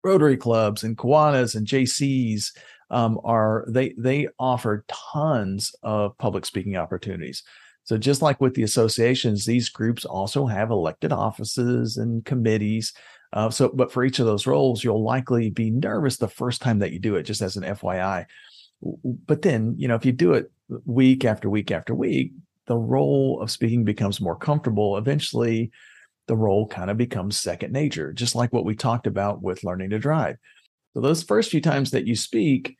Rotary 0.05 0.37
clubs 0.37 0.83
and 0.83 0.95
Kiwanis 0.95 1.55
and 1.55 1.65
Jaycees 1.65 2.51
um, 2.91 3.19
are 3.23 3.65
they 3.67 3.95
they 3.97 4.27
offer 4.37 4.85
tons 4.87 5.73
of 5.81 6.15
public 6.19 6.45
speaking 6.45 6.77
opportunities. 6.77 7.43
So 7.85 7.97
just 7.97 8.21
like 8.21 8.39
with 8.39 8.53
the 8.53 8.63
associations, 8.63 9.45
these 9.45 9.69
groups 9.69 10.05
also 10.05 10.45
have 10.45 10.69
elected 10.69 11.11
offices 11.11 11.97
and 11.97 12.23
committees. 12.23 12.93
Uh, 13.33 13.49
so, 13.49 13.69
but 13.69 13.91
for 13.91 14.03
each 14.03 14.19
of 14.19 14.25
those 14.25 14.47
roles, 14.47 14.83
you'll 14.83 15.03
likely 15.03 15.49
be 15.49 15.69
nervous 15.69 16.17
the 16.17 16.27
first 16.27 16.61
time 16.61 16.79
that 16.79 16.91
you 16.91 16.99
do 16.99 17.15
it, 17.15 17.23
just 17.23 17.41
as 17.41 17.57
an 17.57 17.63
FYI. 17.63 18.25
But 19.27 19.41
then, 19.41 19.75
you 19.77 19.87
know, 19.87 19.95
if 19.95 20.05
you 20.05 20.11
do 20.11 20.33
it 20.33 20.51
week 20.85 21.25
after 21.25 21.49
week 21.49 21.69
after 21.69 21.93
week, 21.93 22.31
the 22.67 22.77
role 22.77 23.39
of 23.41 23.51
speaking 23.51 23.83
becomes 23.83 24.21
more 24.21 24.35
comfortable. 24.35 24.97
Eventually, 24.97 25.71
the 26.27 26.35
role 26.35 26.67
kind 26.67 26.89
of 26.89 26.97
becomes 26.97 27.37
second 27.37 27.71
nature, 27.71 28.13
just 28.13 28.35
like 28.35 28.51
what 28.51 28.65
we 28.65 28.75
talked 28.75 29.07
about 29.07 29.41
with 29.41 29.63
learning 29.63 29.91
to 29.91 29.99
drive. 29.99 30.37
So, 30.93 31.01
those 31.01 31.23
first 31.23 31.51
few 31.51 31.61
times 31.61 31.91
that 31.91 32.07
you 32.07 32.15
speak, 32.15 32.75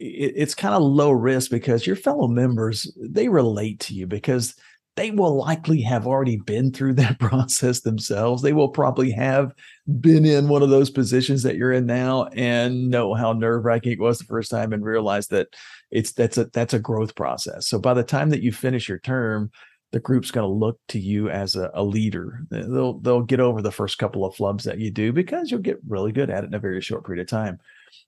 it's 0.00 0.54
kind 0.54 0.74
of 0.74 0.82
low 0.82 1.10
risk 1.10 1.50
because 1.50 1.86
your 1.86 1.96
fellow 1.96 2.26
members 2.26 2.90
they 2.98 3.28
relate 3.28 3.80
to 3.80 3.94
you 3.94 4.06
because 4.06 4.54
they 4.96 5.10
will 5.10 5.36
likely 5.36 5.82
have 5.82 6.06
already 6.06 6.38
been 6.38 6.72
through 6.72 6.94
that 6.94 7.18
process 7.18 7.80
themselves 7.80 8.42
they 8.42 8.54
will 8.54 8.70
probably 8.70 9.10
have 9.10 9.52
been 10.00 10.24
in 10.24 10.48
one 10.48 10.62
of 10.62 10.70
those 10.70 10.88
positions 10.88 11.42
that 11.42 11.56
you're 11.56 11.72
in 11.72 11.84
now 11.84 12.24
and 12.34 12.88
know 12.88 13.12
how 13.12 13.34
nerve-wracking 13.34 13.92
it 13.92 14.00
was 14.00 14.18
the 14.18 14.24
first 14.24 14.50
time 14.50 14.72
and 14.72 14.84
realize 14.84 15.26
that 15.28 15.48
it's 15.90 16.12
that's 16.12 16.38
a 16.38 16.46
that's 16.46 16.72
a 16.72 16.78
growth 16.78 17.14
process 17.14 17.68
so 17.68 17.78
by 17.78 17.92
the 17.92 18.02
time 18.02 18.30
that 18.30 18.42
you 18.42 18.52
finish 18.52 18.88
your 18.88 19.00
term 19.00 19.50
the 19.92 20.00
group's 20.00 20.30
going 20.30 20.46
to 20.46 20.52
look 20.52 20.78
to 20.88 20.98
you 20.98 21.28
as 21.28 21.56
a, 21.56 21.70
a, 21.74 21.82
leader 21.82 22.40
they'll 22.50 22.98
they'll 23.00 23.22
get 23.22 23.40
over 23.40 23.60
the 23.60 23.72
first 23.72 23.98
couple 23.98 24.24
of 24.24 24.34
flubs 24.34 24.62
that 24.62 24.78
you 24.78 24.90
do 24.90 25.12
because 25.12 25.50
you'll 25.50 25.60
get 25.60 25.78
really 25.88 26.12
good 26.12 26.30
at 26.30 26.44
it 26.44 26.48
in 26.48 26.54
a 26.54 26.58
very 26.60 26.80
short 26.80 27.04
period 27.04 27.22
of 27.22 27.28
time 27.28 27.58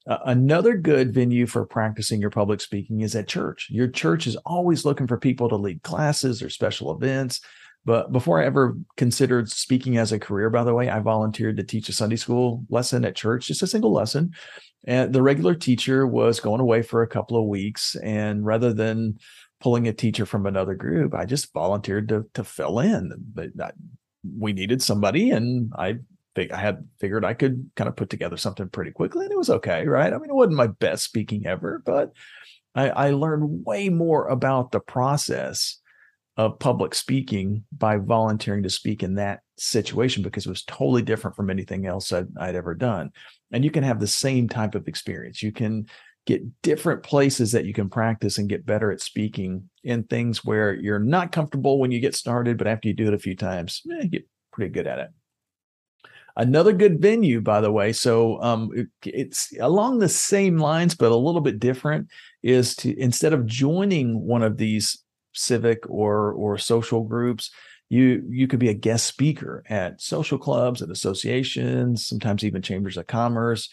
uh, 0.07 0.19
another 0.27 0.77
good 0.77 1.15
venue 1.15 1.47
for 1.47 1.65
practicing 1.65 2.21
your 2.21 2.31
public 2.31 2.61
speaking 2.61 3.01
is 3.03 3.15
at 3.15 3.29
church. 3.29 3.69
Your 3.71 3.89
church 3.89 4.27
is 4.27 4.37
always 4.45 4.85
looking 4.85 5.07
for 5.07 5.17
people 5.17 5.49
to 5.49 5.57
lead 5.57 5.83
classes 5.83 6.43
or 6.43 6.51
special 6.51 6.95
events. 6.95 7.41
But 7.85 8.13
before 8.13 8.41
I 8.41 8.47
ever 8.47 8.77
considered 8.97 9.51
speaking 9.51 9.99
as 9.99 10.13
a 10.13 10.19
career, 10.19 10.51
by 10.51 10.63
the 10.63 10.75
way, 10.75 10.89
I 10.89 11.01
volunteered 11.01 11.57
to 11.57 11.65
teach 11.65 11.89
a 11.89 11.93
Sunday 11.93 12.17
school 12.17 12.65
lesson 12.69 13.05
at 13.05 13.17
church, 13.17 13.49
just 13.49 13.63
a 13.63 13.67
single 13.67 13.93
lesson. 13.93 14.33
And 14.85 15.13
the 15.13 15.23
regular 15.23 15.55
teacher 15.55 16.07
was 16.07 16.41
going 16.41 16.61
away 16.61 16.83
for 16.83 17.03
a 17.03 17.09
couple 17.09 17.37
of 17.37 17.49
weeks. 17.49 17.97
And 17.97 18.45
rather 18.45 18.73
than 18.73 19.19
pulling 19.63 19.87
a 19.87 19.93
teacher 19.93 20.27
from 20.27 20.45
another 20.45 20.75
group, 20.75 21.15
I 21.15 21.25
just 21.25 21.53
volunteered 21.53 22.09
to, 22.09 22.27
to 22.35 22.43
fill 22.43 22.81
in. 22.81 23.13
But 23.33 23.51
I, 23.61 23.71
we 24.37 24.53
needed 24.53 24.83
somebody, 24.83 25.31
and 25.31 25.73
I 25.77 25.99
I 26.37 26.57
had 26.57 26.89
figured 26.99 27.25
I 27.25 27.35
could 27.35 27.71
kind 27.77 27.89
of 27.89 27.97
put 27.97 28.11
together 28.11 28.37
something 28.37 28.69
pretty 28.69 28.91
quickly, 28.91 29.25
and 29.25 29.33
it 29.33 29.39
was 29.39 29.51
okay, 29.51 29.87
right? 29.87 30.13
I 30.13 30.19
mean, 30.19 30.31
it 30.31 30.35
wasn't 30.35 30.57
my 30.57 30.67
best 30.67 31.05
speaking 31.05 31.47
ever, 31.47 31.83
but 31.85 32.13
I, 32.75 32.89
I 32.89 33.11
learned 33.11 33.67
way 33.67 33.89
more 33.89 34.29
about 34.29 34.73
the 34.73 34.81
process 34.81 35.79
of 36.39 36.59
public 36.59 36.95
speaking 36.95 37.65
by 37.77 37.99
volunteering 37.99 38.63
to 38.63 38.71
speak 38.71 39.03
in 39.03 39.17
that 39.17 39.41
situation 39.59 40.23
because 40.23 40.47
it 40.47 40.51
was 40.51 40.65
totally 40.65 41.03
different 41.03 41.37
from 41.37 41.51
anything 41.51 41.87
else 41.87 42.11
I'd, 42.11 42.29
I'd 42.41 42.57
ever 42.57 42.75
done. 42.75 43.11
And 43.53 43.63
you 43.63 43.71
can 43.71 43.85
have 43.85 44.01
the 44.01 44.07
same 44.07 44.49
type 44.49 44.75
of 44.75 44.89
experience. 44.89 45.43
You 45.43 45.53
can 45.53 45.87
get 46.27 46.63
different 46.63 47.03
places 47.03 47.53
that 47.53 47.65
you 47.65 47.73
can 47.73 47.89
practice 47.89 48.39
and 48.39 48.49
get 48.49 48.65
better 48.65 48.93
at 48.93 49.01
speaking 49.01 49.69
in 49.83 50.05
things 50.05 50.45
where 50.45 50.75
you're 50.75 50.99
not 50.99 51.33
comfortable 51.33 51.79
when 51.79 51.91
you 51.91 52.01
get 52.01 52.15
started, 52.15 52.57
but 52.57 52.67
after 52.67 52.89
you 52.89 52.95
do 52.95 53.09
it 53.09 53.15
a 53.15 53.19
few 53.19 53.35
times, 53.35 53.83
eh, 53.93 54.03
you 54.03 54.09
get 54.09 54.29
pretty 54.53 54.71
good 54.71 54.87
at 54.87 54.99
it. 54.99 55.11
Another 56.37 56.73
good 56.73 57.01
venue, 57.01 57.41
by 57.41 57.61
the 57.61 57.73
way. 57.73 57.93
So 57.93 58.41
um, 58.41 58.71
it, 58.75 58.89
it's 59.05 59.53
along 59.61 59.99
the 59.99 60.09
same 60.09 60.57
lines, 60.57 60.95
but 60.95 61.13
a 61.13 61.17
little 61.17 61.43
bit 61.43 61.59
different. 61.59 62.09
Is 62.43 62.75
to 62.77 62.99
instead 62.99 63.35
of 63.35 63.47
joining 63.47 64.19
one 64.21 64.43
of 64.43 64.57
these 64.57 65.03
civic 65.35 65.81
or 65.91 66.33
or 66.33 66.57
social 66.57 67.03
groups, 67.03 67.51
you 67.91 68.25
you 68.31 68.47
could 68.47 68.61
be 68.61 68.71
a 68.71 68.75
guest 68.75 69.07
speaker 69.07 69.63
at 69.69 70.01
social 70.01 70.39
clubs 70.39 70.81
and 70.81 70.91
associations, 70.91 72.07
sometimes 72.07 72.45
even 72.45 72.63
chambers 72.63 72.97
of 72.97 73.07
commerce. 73.07 73.69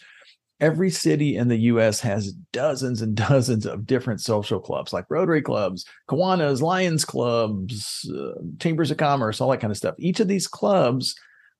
Every 0.60 0.90
city 0.90 1.36
in 1.36 1.48
the 1.48 1.56
U.S. 1.56 2.00
has 2.00 2.32
dozens 2.52 3.00
and 3.02 3.14
dozens 3.14 3.66
of 3.66 3.86
different 3.86 4.20
social 4.20 4.60
clubs, 4.60 4.92
like 4.92 5.06
Rotary 5.08 5.42
clubs, 5.42 5.86
Kiwanis, 6.08 6.60
Lions 6.60 7.04
clubs, 7.04 8.10
uh, 8.14 8.40
chambers 8.58 8.90
of 8.90 8.98
commerce, 8.98 9.40
all 9.40 9.50
that 9.50 9.60
kind 9.60 9.70
of 9.70 9.76
stuff. 9.76 9.94
Each 9.98 10.20
of 10.20 10.28
these 10.28 10.46
clubs 10.46 11.14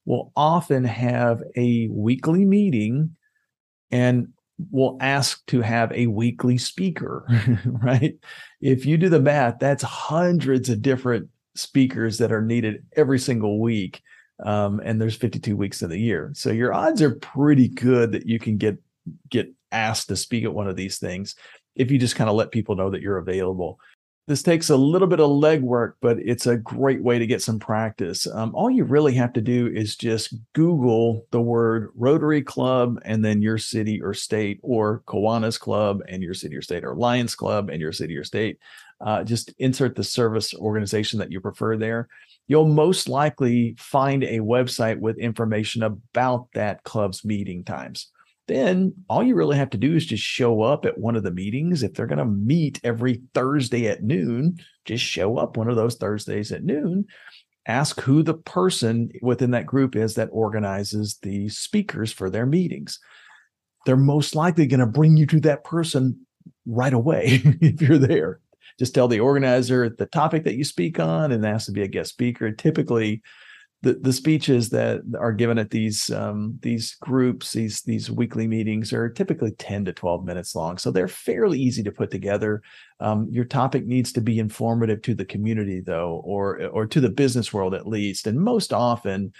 will 0.04 0.32
often 0.36 0.84
have 0.84 1.42
a 1.56 1.88
weekly 1.90 2.44
meeting 2.44 3.16
and 3.90 4.28
will 4.70 4.96
ask 5.00 5.44
to 5.46 5.60
have 5.62 5.90
a 5.92 6.06
weekly 6.06 6.58
speaker, 6.58 7.26
right? 7.64 8.14
If 8.60 8.84
you 8.84 8.96
do 8.96 9.08
the 9.08 9.20
math, 9.20 9.58
that's 9.58 9.82
hundreds 9.82 10.68
of 10.68 10.82
different 10.82 11.28
speakers 11.54 12.18
that 12.18 12.32
are 12.32 12.42
needed 12.42 12.84
every 12.96 13.18
single 13.18 13.60
week. 13.60 14.02
Um, 14.44 14.80
and 14.84 15.00
there's 15.00 15.16
52 15.16 15.56
weeks 15.56 15.82
in 15.82 15.90
the 15.90 15.98
year. 15.98 16.30
So 16.34 16.50
your 16.50 16.72
odds 16.72 17.02
are 17.02 17.14
pretty 17.16 17.68
good 17.68 18.12
that 18.12 18.26
you 18.26 18.38
can 18.38 18.56
get 18.56 18.78
get 19.28 19.52
asked 19.72 20.08
to 20.08 20.16
speak 20.16 20.44
at 20.44 20.54
one 20.54 20.68
of 20.68 20.76
these 20.76 20.98
things 20.98 21.34
if 21.76 21.90
you 21.90 21.98
just 21.98 22.16
kind 22.16 22.28
of 22.28 22.36
let 22.36 22.50
people 22.50 22.76
know 22.76 22.90
that 22.90 23.02
you're 23.02 23.18
available. 23.18 23.78
This 24.26 24.42
takes 24.44 24.70
a 24.70 24.76
little 24.76 25.08
bit 25.08 25.18
of 25.18 25.30
legwork, 25.30 25.94
but 26.00 26.18
it's 26.20 26.46
a 26.46 26.56
great 26.56 27.02
way 27.02 27.18
to 27.18 27.26
get 27.26 27.42
some 27.42 27.58
practice. 27.58 28.28
Um, 28.28 28.54
all 28.54 28.70
you 28.70 28.84
really 28.84 29.14
have 29.14 29.32
to 29.32 29.40
do 29.40 29.66
is 29.66 29.96
just 29.96 30.36
Google 30.52 31.26
the 31.32 31.40
word 31.40 31.90
Rotary 31.96 32.42
Club 32.42 33.00
and 33.04 33.24
then 33.24 33.42
your 33.42 33.58
city 33.58 34.00
or 34.00 34.14
state, 34.14 34.60
or 34.62 35.02
Kiwanis 35.06 35.58
Club 35.58 36.02
and 36.06 36.22
your 36.22 36.34
city 36.34 36.54
or 36.54 36.62
state, 36.62 36.84
or 36.84 36.94
Lions 36.94 37.34
Club 37.34 37.70
and 37.70 37.80
your 37.80 37.92
city 37.92 38.16
or 38.16 38.22
state. 38.22 38.58
Uh, 39.00 39.24
just 39.24 39.52
insert 39.58 39.96
the 39.96 40.04
service 40.04 40.54
organization 40.54 41.18
that 41.18 41.32
you 41.32 41.40
prefer 41.40 41.76
there. 41.76 42.06
You'll 42.46 42.68
most 42.68 43.08
likely 43.08 43.74
find 43.78 44.22
a 44.22 44.38
website 44.38 45.00
with 45.00 45.18
information 45.18 45.82
about 45.82 46.46
that 46.52 46.84
club's 46.84 47.24
meeting 47.24 47.64
times 47.64 48.10
then 48.50 48.92
all 49.08 49.22
you 49.22 49.34
really 49.34 49.56
have 49.56 49.70
to 49.70 49.78
do 49.78 49.94
is 49.94 50.04
just 50.04 50.22
show 50.22 50.62
up 50.62 50.84
at 50.84 50.98
one 50.98 51.16
of 51.16 51.22
the 51.22 51.30
meetings. 51.30 51.82
If 51.82 51.94
they're 51.94 52.06
going 52.06 52.18
to 52.18 52.24
meet 52.24 52.80
every 52.84 53.22
Thursday 53.32 53.86
at 53.86 54.02
noon, 54.02 54.58
just 54.84 55.04
show 55.04 55.38
up 55.38 55.56
one 55.56 55.68
of 55.68 55.76
those 55.76 55.96
Thursdays 55.96 56.52
at 56.52 56.64
noon. 56.64 57.06
Ask 57.66 58.00
who 58.00 58.22
the 58.22 58.34
person 58.34 59.10
within 59.22 59.52
that 59.52 59.66
group 59.66 59.94
is 59.94 60.14
that 60.14 60.28
organizes 60.32 61.18
the 61.22 61.48
speakers 61.48 62.12
for 62.12 62.28
their 62.28 62.46
meetings. 62.46 62.98
They're 63.86 63.96
most 63.96 64.34
likely 64.34 64.66
going 64.66 64.80
to 64.80 64.86
bring 64.86 65.16
you 65.16 65.26
to 65.26 65.40
that 65.40 65.64
person 65.64 66.26
right 66.66 66.92
away 66.92 67.40
if 67.60 67.80
you're 67.80 67.98
there. 67.98 68.40
Just 68.78 68.94
tell 68.94 69.08
the 69.08 69.20
organizer 69.20 69.88
the 69.88 70.06
topic 70.06 70.44
that 70.44 70.56
you 70.56 70.64
speak 70.64 70.98
on 70.98 71.32
and 71.32 71.46
ask 71.46 71.66
to 71.66 71.72
be 71.72 71.82
a 71.82 71.88
guest 71.88 72.10
speaker. 72.10 72.50
Typically, 72.50 73.22
the, 73.82 73.94
the 73.94 74.12
speeches 74.12 74.68
that 74.70 75.00
are 75.18 75.32
given 75.32 75.58
at 75.58 75.70
these 75.70 76.10
um, 76.10 76.58
these 76.60 76.96
groups, 76.96 77.52
these 77.52 77.80
these 77.82 78.10
weekly 78.10 78.46
meetings, 78.46 78.92
are 78.92 79.08
typically 79.08 79.52
ten 79.52 79.86
to 79.86 79.92
twelve 79.92 80.24
minutes 80.24 80.54
long, 80.54 80.76
so 80.76 80.90
they're 80.90 81.08
fairly 81.08 81.58
easy 81.58 81.82
to 81.84 81.92
put 81.92 82.10
together. 82.10 82.62
Um, 83.00 83.26
your 83.30 83.46
topic 83.46 83.86
needs 83.86 84.12
to 84.12 84.20
be 84.20 84.38
informative 84.38 85.00
to 85.02 85.14
the 85.14 85.24
community, 85.24 85.80
though, 85.80 86.20
or 86.24 86.66
or 86.66 86.86
to 86.86 87.00
the 87.00 87.08
business 87.08 87.54
world 87.54 87.72
at 87.72 87.86
least. 87.86 88.26
And 88.26 88.38
most 88.38 88.74
often, 88.74 89.32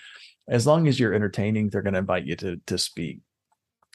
as 0.48 0.66
long 0.66 0.88
as 0.88 0.98
you're 0.98 1.14
entertaining, 1.14 1.68
they're 1.68 1.82
going 1.82 1.94
to 1.94 2.00
invite 2.00 2.26
you 2.26 2.36
to 2.36 2.56
to 2.66 2.78
speak. 2.78 3.20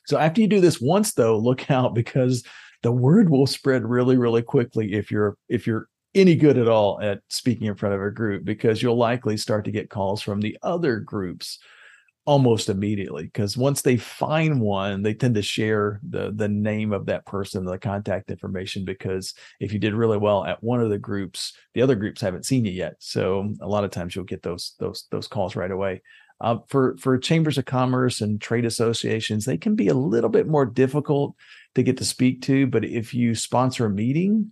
So 0.06 0.20
after 0.20 0.42
you 0.42 0.48
do 0.48 0.62
this 0.62 0.80
once, 0.80 1.14
though, 1.14 1.40
look 1.40 1.72
out 1.72 1.96
because 1.96 2.44
the 2.84 2.92
word 2.92 3.32
will 3.32 3.48
spread 3.48 3.84
really 3.84 4.16
really 4.16 4.44
quickly 4.44 4.94
if 4.94 5.10
you're 5.10 5.38
if 5.50 5.66
you're 5.66 5.88
any 6.16 6.36
good 6.36 6.58
at 6.58 6.68
all 6.68 7.00
at 7.02 7.20
speaking 7.30 7.68
in 7.68 7.76
front 7.76 7.94
of 7.94 8.02
a 8.02 8.10
group 8.10 8.46
because 8.46 8.82
you'll 8.82 8.98
likely 8.98 9.38
start 9.38 9.66
to 9.66 9.72
get 9.72 9.90
calls 9.90 10.22
from 10.22 10.40
the 10.40 10.58
other 10.64 11.00
groups 11.00 11.60
almost 12.26 12.70
immediately 12.70 13.26
because 13.26 13.56
once 13.56 13.84
they 13.84 13.98
find 13.98 14.60
one 14.60 15.04
they 15.04 15.14
tend 15.14 15.36
to 15.36 15.44
share 15.44 16.00
the 16.10 16.34
the 16.36 16.48
name 16.48 16.92
of 16.92 17.06
that 17.06 17.24
person 17.26 17.64
the 17.64 17.78
contact 17.78 18.32
information 18.32 18.84
because 18.84 19.36
if 19.60 19.72
you 19.72 19.78
did 19.78 19.94
really 19.94 20.18
well 20.18 20.44
at 20.44 20.64
one 20.64 20.82
of 20.82 20.90
the 20.90 20.98
groups 20.98 21.54
the 21.76 21.82
other 21.84 21.94
groups 21.94 22.22
haven't 22.22 22.46
seen 22.46 22.66
you 22.66 22.72
yet. 22.72 22.96
So 23.00 23.54
a 23.62 23.68
lot 23.68 23.84
of 23.84 23.92
times 23.92 24.16
you'll 24.16 24.26
get 24.26 24.42
those 24.42 24.74
those 24.80 25.06
those 25.12 25.28
calls 25.28 25.56
right 25.56 25.72
away. 25.72 26.02
Uh, 26.42 26.58
for 26.68 26.98
for 26.98 27.18
chambers 27.18 27.58
of 27.58 27.66
commerce 27.66 28.20
and 28.20 28.42
trade 28.42 28.66
associations 28.66 29.46
they 29.46 29.58
can 29.58 29.76
be 29.76 29.88
a 29.88 29.94
little 29.94 30.30
bit 30.30 30.48
more 30.48 30.66
difficult 30.66 31.34
to 31.76 31.84
get 31.84 31.96
to 31.96 32.04
speak 32.04 32.42
to 32.42 32.68
but 32.68 32.84
if 32.84 33.14
you 33.14 33.34
sponsor 33.34 33.86
a 33.86 33.90
meeting 33.90 34.52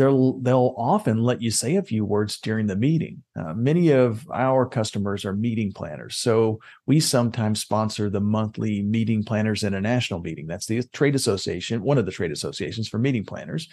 they'll 0.00 0.38
they'll 0.40 0.74
often 0.78 1.22
let 1.22 1.42
you 1.42 1.50
say 1.50 1.76
a 1.76 1.82
few 1.82 2.06
words 2.06 2.40
during 2.40 2.66
the 2.66 2.76
meeting. 2.76 3.22
Uh, 3.38 3.52
many 3.52 3.90
of 3.90 4.26
our 4.32 4.66
customers 4.66 5.26
are 5.26 5.34
meeting 5.34 5.72
planners, 5.72 6.16
so 6.16 6.58
we 6.86 7.00
sometimes 7.00 7.60
sponsor 7.60 8.08
the 8.08 8.20
monthly 8.20 8.82
Meeting 8.82 9.22
Planners 9.22 9.62
International 9.62 10.20
meeting. 10.20 10.46
That's 10.46 10.64
the 10.64 10.82
trade 10.94 11.14
association, 11.14 11.82
one 11.82 11.98
of 11.98 12.06
the 12.06 12.12
trade 12.12 12.32
associations 12.32 12.88
for 12.88 12.98
meeting 12.98 13.26
planners, 13.26 13.68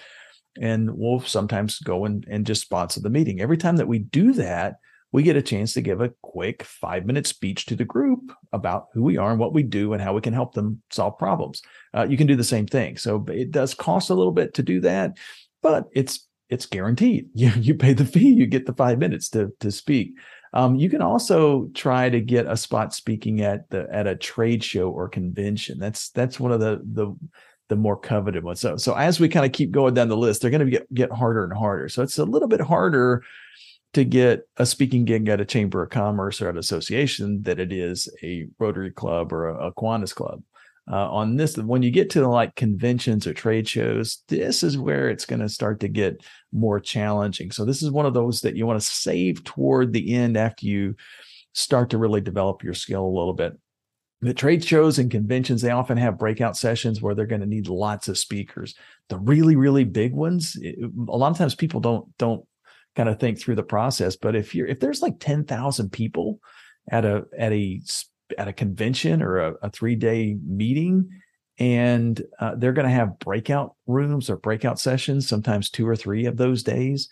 and 0.62 0.94
we'll 0.94 1.22
sometimes 1.22 1.80
go 1.80 2.04
and 2.04 2.26
and 2.30 2.46
just 2.46 2.62
sponsor 2.62 3.00
the 3.00 3.10
meeting. 3.10 3.40
Every 3.40 3.58
time 3.58 3.78
that 3.78 3.88
we 3.88 4.00
do 4.00 4.34
that, 4.34 4.76
we 5.14 5.24
get 5.24 5.38
a 5.38 5.42
chance 5.42 5.74
to 5.74 5.82
give 5.82 6.02
a 6.02 6.12
quick 6.22 6.64
five 6.64 7.06
minute 7.06 7.26
speech 7.26 7.68
to 7.68 7.76
the 7.78 7.86
group 7.86 8.34
about 8.52 8.88
who 8.94 9.04
we 9.04 9.16
are 9.16 9.32
and 9.32 9.40
what 9.40 9.54
we 9.54 9.64
do 9.64 9.94
and 9.94 10.02
how 10.02 10.14
we 10.14 10.22
can 10.22 10.34
help 10.34 10.54
them 10.54 10.82
solve 10.92 11.18
problems. 11.18 11.62
Uh, 11.96 12.06
you 12.10 12.18
can 12.18 12.28
do 12.28 12.36
the 12.36 12.44
same 12.44 12.68
thing. 12.68 12.98
So 12.98 13.26
it 13.30 13.52
does 13.52 13.74
cost 13.74 14.10
a 14.10 14.14
little 14.14 14.34
bit 14.34 14.54
to 14.56 14.64
do 14.64 14.82
that, 14.82 15.18
but 15.62 15.88
it's 15.94 16.28
it's 16.50 16.66
guaranteed. 16.66 17.30
You 17.34 17.52
you 17.60 17.76
pay 17.76 17.94
the 17.94 18.06
fee, 18.06 18.34
you 18.34 18.48
get 18.48 18.66
the 18.66 18.74
five 18.74 19.00
minutes 19.00 19.30
to 19.30 19.52
to 19.60 19.72
speak. 19.72 20.14
Um, 20.54 20.76
you 20.76 20.90
can 20.90 21.02
also 21.02 21.70
try 21.74 22.10
to 22.10 22.22
get 22.22 22.48
a 22.48 22.58
spot 22.58 22.94
speaking 22.94 23.42
at 23.42 23.70
the 23.70 23.88
at 23.92 24.08
a 24.08 24.16
trade 24.16 24.64
show 24.64 24.90
or 24.90 25.10
convention. 25.10 25.78
That's 25.80 26.10
that's 26.10 26.40
one 26.40 26.52
of 26.52 26.60
the 26.60 26.82
the 26.84 27.16
the 27.70 27.76
more 27.76 27.98
coveted 27.98 28.44
ones. 28.44 28.60
So 28.60 28.78
so 28.78 28.94
as 28.94 29.20
we 29.20 29.30
kind 29.30 29.46
of 29.46 29.52
keep 29.52 29.72
going 29.72 29.94
down 29.94 30.08
the 30.08 30.18
list, 30.18 30.42
they're 30.42 30.52
going 30.52 30.66
to 30.66 30.72
get 30.72 30.94
get 30.94 31.12
harder 31.12 31.44
and 31.44 31.54
harder. 31.54 31.90
So 31.90 32.02
it's 32.02 32.18
a 32.18 32.26
little 32.26 32.48
bit 32.48 32.62
harder 32.62 33.24
to 33.94 34.04
get 34.04 34.48
a 34.58 34.66
speaking 34.66 35.06
gig 35.06 35.28
at 35.30 35.42
a 35.42 35.46
chamber 35.46 35.84
of 35.84 35.90
commerce 35.90 36.42
or 36.42 36.50
an 36.50 36.58
association 36.58 37.42
that 37.44 37.60
it 37.60 37.72
is 37.72 38.10
a 38.24 38.48
Rotary 38.60 38.92
Club 38.92 39.34
or 39.34 39.50
a, 39.50 39.68
a 39.68 39.74
Kiwanis 39.74 40.14
Club. 40.14 40.44
Uh, 40.90 41.10
on 41.12 41.36
this, 41.36 41.58
when 41.58 41.82
you 41.82 41.92
get 41.92 42.10
to 42.12 42.22
the, 42.22 42.28
like 42.28 42.56
conventions 42.56 43.28
or 43.28 43.34
trade 43.34 43.68
shows, 43.68 44.24
this 44.30 44.64
is 44.64 44.78
where 44.78 45.10
it's 45.10 45.26
going 45.26 45.42
to 45.42 45.50
start 45.50 45.82
to 45.82 45.90
get 45.90 46.26
more 46.54 46.80
challenging. 46.80 47.52
So 47.52 47.66
this 47.66 47.82
is 47.82 47.92
one 47.92 48.06
of 48.06 48.14
those 48.14 48.42
that 48.42 48.56
you 48.56 48.66
want 48.66 48.80
to 48.80 48.86
save 48.86 49.44
toward 49.44 49.92
the 49.92 50.14
end 50.14 50.38
after 50.38 50.66
you 50.66 50.96
start 51.54 51.90
to 51.90 51.98
really 51.98 52.22
develop 52.22 52.64
your 52.64 52.74
skill 52.74 53.04
a 53.04 53.18
little 53.18 53.34
bit. 53.34 53.58
The 54.22 54.34
trade 54.34 54.64
shows 54.64 54.98
and 54.98 55.12
conventions, 55.12 55.62
they 55.62 55.72
often 55.72 55.98
have 55.98 56.18
breakout 56.18 56.56
sessions 56.56 57.02
where 57.02 57.14
they're 57.14 57.26
going 57.26 57.42
to 57.42 57.48
need 57.48 57.68
lots 57.68 58.08
of 58.08 58.18
speakers. 58.18 58.74
The 59.10 59.20
really, 59.20 59.56
really 59.56 59.84
big 59.84 60.14
ones, 60.14 60.58
it, 60.60 60.78
a 61.08 61.18
lot 61.18 61.32
of 61.32 61.38
times 61.38 61.54
people 61.54 61.82
don't 61.82 62.18
don't 62.18 62.44
kind 62.96 63.10
of 63.10 63.20
think 63.20 63.40
through 63.40 63.56
the 63.56 63.64
process. 63.64 64.16
But 64.16 64.36
if 64.36 64.56
you're 64.56 64.68
if 64.68 64.80
there's 64.80 65.02
like 65.04 65.20
10,000 65.20 65.92
people 65.92 66.40
at 66.90 67.06
a 67.06 67.26
at 67.38 67.52
a 67.52 67.82
at 68.38 68.48
a 68.48 68.54
convention 68.54 69.22
or 69.22 69.38
a, 69.38 69.54
a 69.64 69.70
three 69.70 69.96
day 69.96 70.38
meeting, 70.46 71.10
and 71.60 72.22
uh, 72.40 72.56
they're 72.56 72.74
going 72.74 72.88
to 72.88 72.94
have 72.94 73.20
breakout 73.20 73.76
rooms 73.88 74.30
or 74.30 74.38
breakout 74.38 74.80
sessions, 74.80 75.28
sometimes 75.28 75.70
two 75.70 75.88
or 75.88 75.96
three 75.96 76.26
of 76.26 76.38
those 76.38 76.64
days 76.64 77.10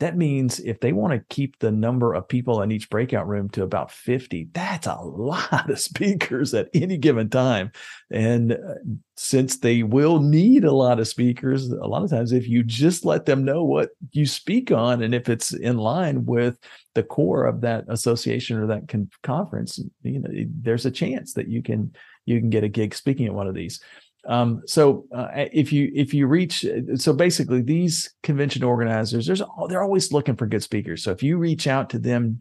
that 0.00 0.16
means 0.16 0.58
if 0.60 0.80
they 0.80 0.92
want 0.92 1.12
to 1.12 1.34
keep 1.34 1.58
the 1.58 1.70
number 1.70 2.14
of 2.14 2.26
people 2.26 2.62
in 2.62 2.72
each 2.72 2.90
breakout 2.90 3.28
room 3.28 3.48
to 3.50 3.62
about 3.62 3.92
50 3.92 4.48
that's 4.52 4.86
a 4.86 4.94
lot 5.00 5.70
of 5.70 5.78
speakers 5.78 6.52
at 6.54 6.68
any 6.74 6.96
given 6.96 7.28
time. 7.28 7.70
And 8.10 8.52
uh, 8.52 8.74
since 9.16 9.58
they 9.58 9.82
will 9.82 10.20
need 10.20 10.64
a 10.64 10.72
lot 10.72 10.98
of 10.98 11.06
speakers 11.06 11.70
a 11.70 11.86
lot 11.86 12.02
of 12.02 12.10
times 12.10 12.32
if 12.32 12.48
you 12.48 12.62
just 12.62 13.04
let 13.04 13.26
them 13.26 13.44
know 13.44 13.62
what 13.62 13.90
you 14.12 14.24
speak 14.24 14.72
on 14.72 15.02
and 15.02 15.14
if 15.14 15.28
it's 15.28 15.52
in 15.52 15.76
line 15.76 16.24
with 16.24 16.58
the 16.94 17.02
core 17.02 17.44
of 17.44 17.60
that 17.60 17.84
association 17.88 18.58
or 18.58 18.66
that 18.66 18.88
con- 18.88 19.10
conference 19.22 19.78
you 20.02 20.20
know 20.20 20.30
there's 20.62 20.86
a 20.86 20.90
chance 20.90 21.34
that 21.34 21.48
you 21.48 21.62
can 21.62 21.92
you 22.24 22.40
can 22.40 22.48
get 22.48 22.64
a 22.64 22.68
gig 22.68 22.94
speaking 22.94 23.26
at 23.26 23.34
one 23.34 23.46
of 23.46 23.54
these 23.54 23.80
um, 24.28 24.62
so 24.66 25.06
uh, 25.14 25.28
if 25.34 25.72
you 25.72 25.90
if 25.94 26.12
you 26.12 26.26
reach 26.26 26.66
so 26.96 27.12
basically 27.12 27.62
these 27.62 28.14
convention 28.22 28.62
organizers 28.62 29.26
there's 29.26 29.42
they're 29.68 29.82
always 29.82 30.12
looking 30.12 30.36
for 30.36 30.46
good 30.46 30.62
speakers. 30.62 31.02
So 31.02 31.10
if 31.10 31.22
you 31.22 31.38
reach 31.38 31.66
out 31.66 31.90
to 31.90 31.98
them 31.98 32.40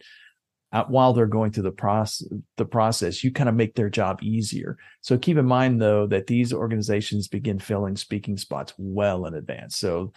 uh, 0.71 0.83
while 0.85 1.13
they're 1.13 1.25
going 1.25 1.51
through 1.51 1.63
the 1.63 1.71
process 1.71 2.27
the 2.57 2.65
process 2.65 3.23
you 3.23 3.31
kind 3.31 3.49
of 3.49 3.55
make 3.55 3.75
their 3.75 3.89
job 3.89 4.21
easier. 4.21 4.77
So 5.01 5.17
keep 5.17 5.37
in 5.37 5.45
mind 5.45 5.81
though 5.81 6.05
that 6.07 6.27
these 6.27 6.53
organizations 6.53 7.27
begin 7.27 7.59
filling 7.59 7.95
speaking 7.95 8.37
spots 8.37 8.73
well 8.77 9.25
in 9.25 9.35
advance. 9.35 9.77
So 9.77 10.11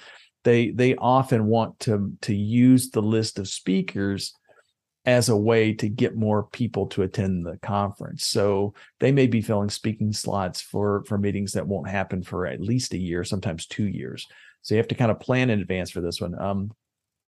they 0.45 0.71
they 0.71 0.97
often 0.97 1.47
want 1.47 1.78
to 1.81 2.12
to 2.23 2.35
use 2.35 2.90
the 2.90 3.02
list 3.02 3.38
of 3.38 3.49
speakers 3.49 4.35
as 5.04 5.28
a 5.28 5.37
way 5.37 5.73
to 5.75 5.88
get 5.88 6.16
more 6.16 6.44
people 6.44 6.87
to 6.87 7.02
attend 7.02 7.44
the 7.44 7.59
conference. 7.59 8.25
So 8.25 8.75
they 9.00 9.11
may 9.11 9.26
be 9.26 9.42
filling 9.42 9.71
speaking 9.71 10.12
slots 10.12 10.61
for 10.61 11.04
for 11.04 11.18
meetings 11.18 11.52
that 11.52 11.66
won't 11.66 11.88
happen 11.88 12.23
for 12.23 12.47
at 12.47 12.61
least 12.61 12.94
a 12.94 12.99
year, 12.99 13.25
sometimes 13.25 13.66
two 13.66 13.87
years. 13.87 14.28
So 14.62 14.74
you 14.74 14.79
have 14.79 14.88
to 14.88 14.94
kind 14.94 15.11
of 15.11 15.18
plan 15.18 15.50
in 15.50 15.61
advance 15.61 15.90
for 15.90 16.00
this 16.00 16.20
one. 16.20 16.40
Um, 16.40 16.72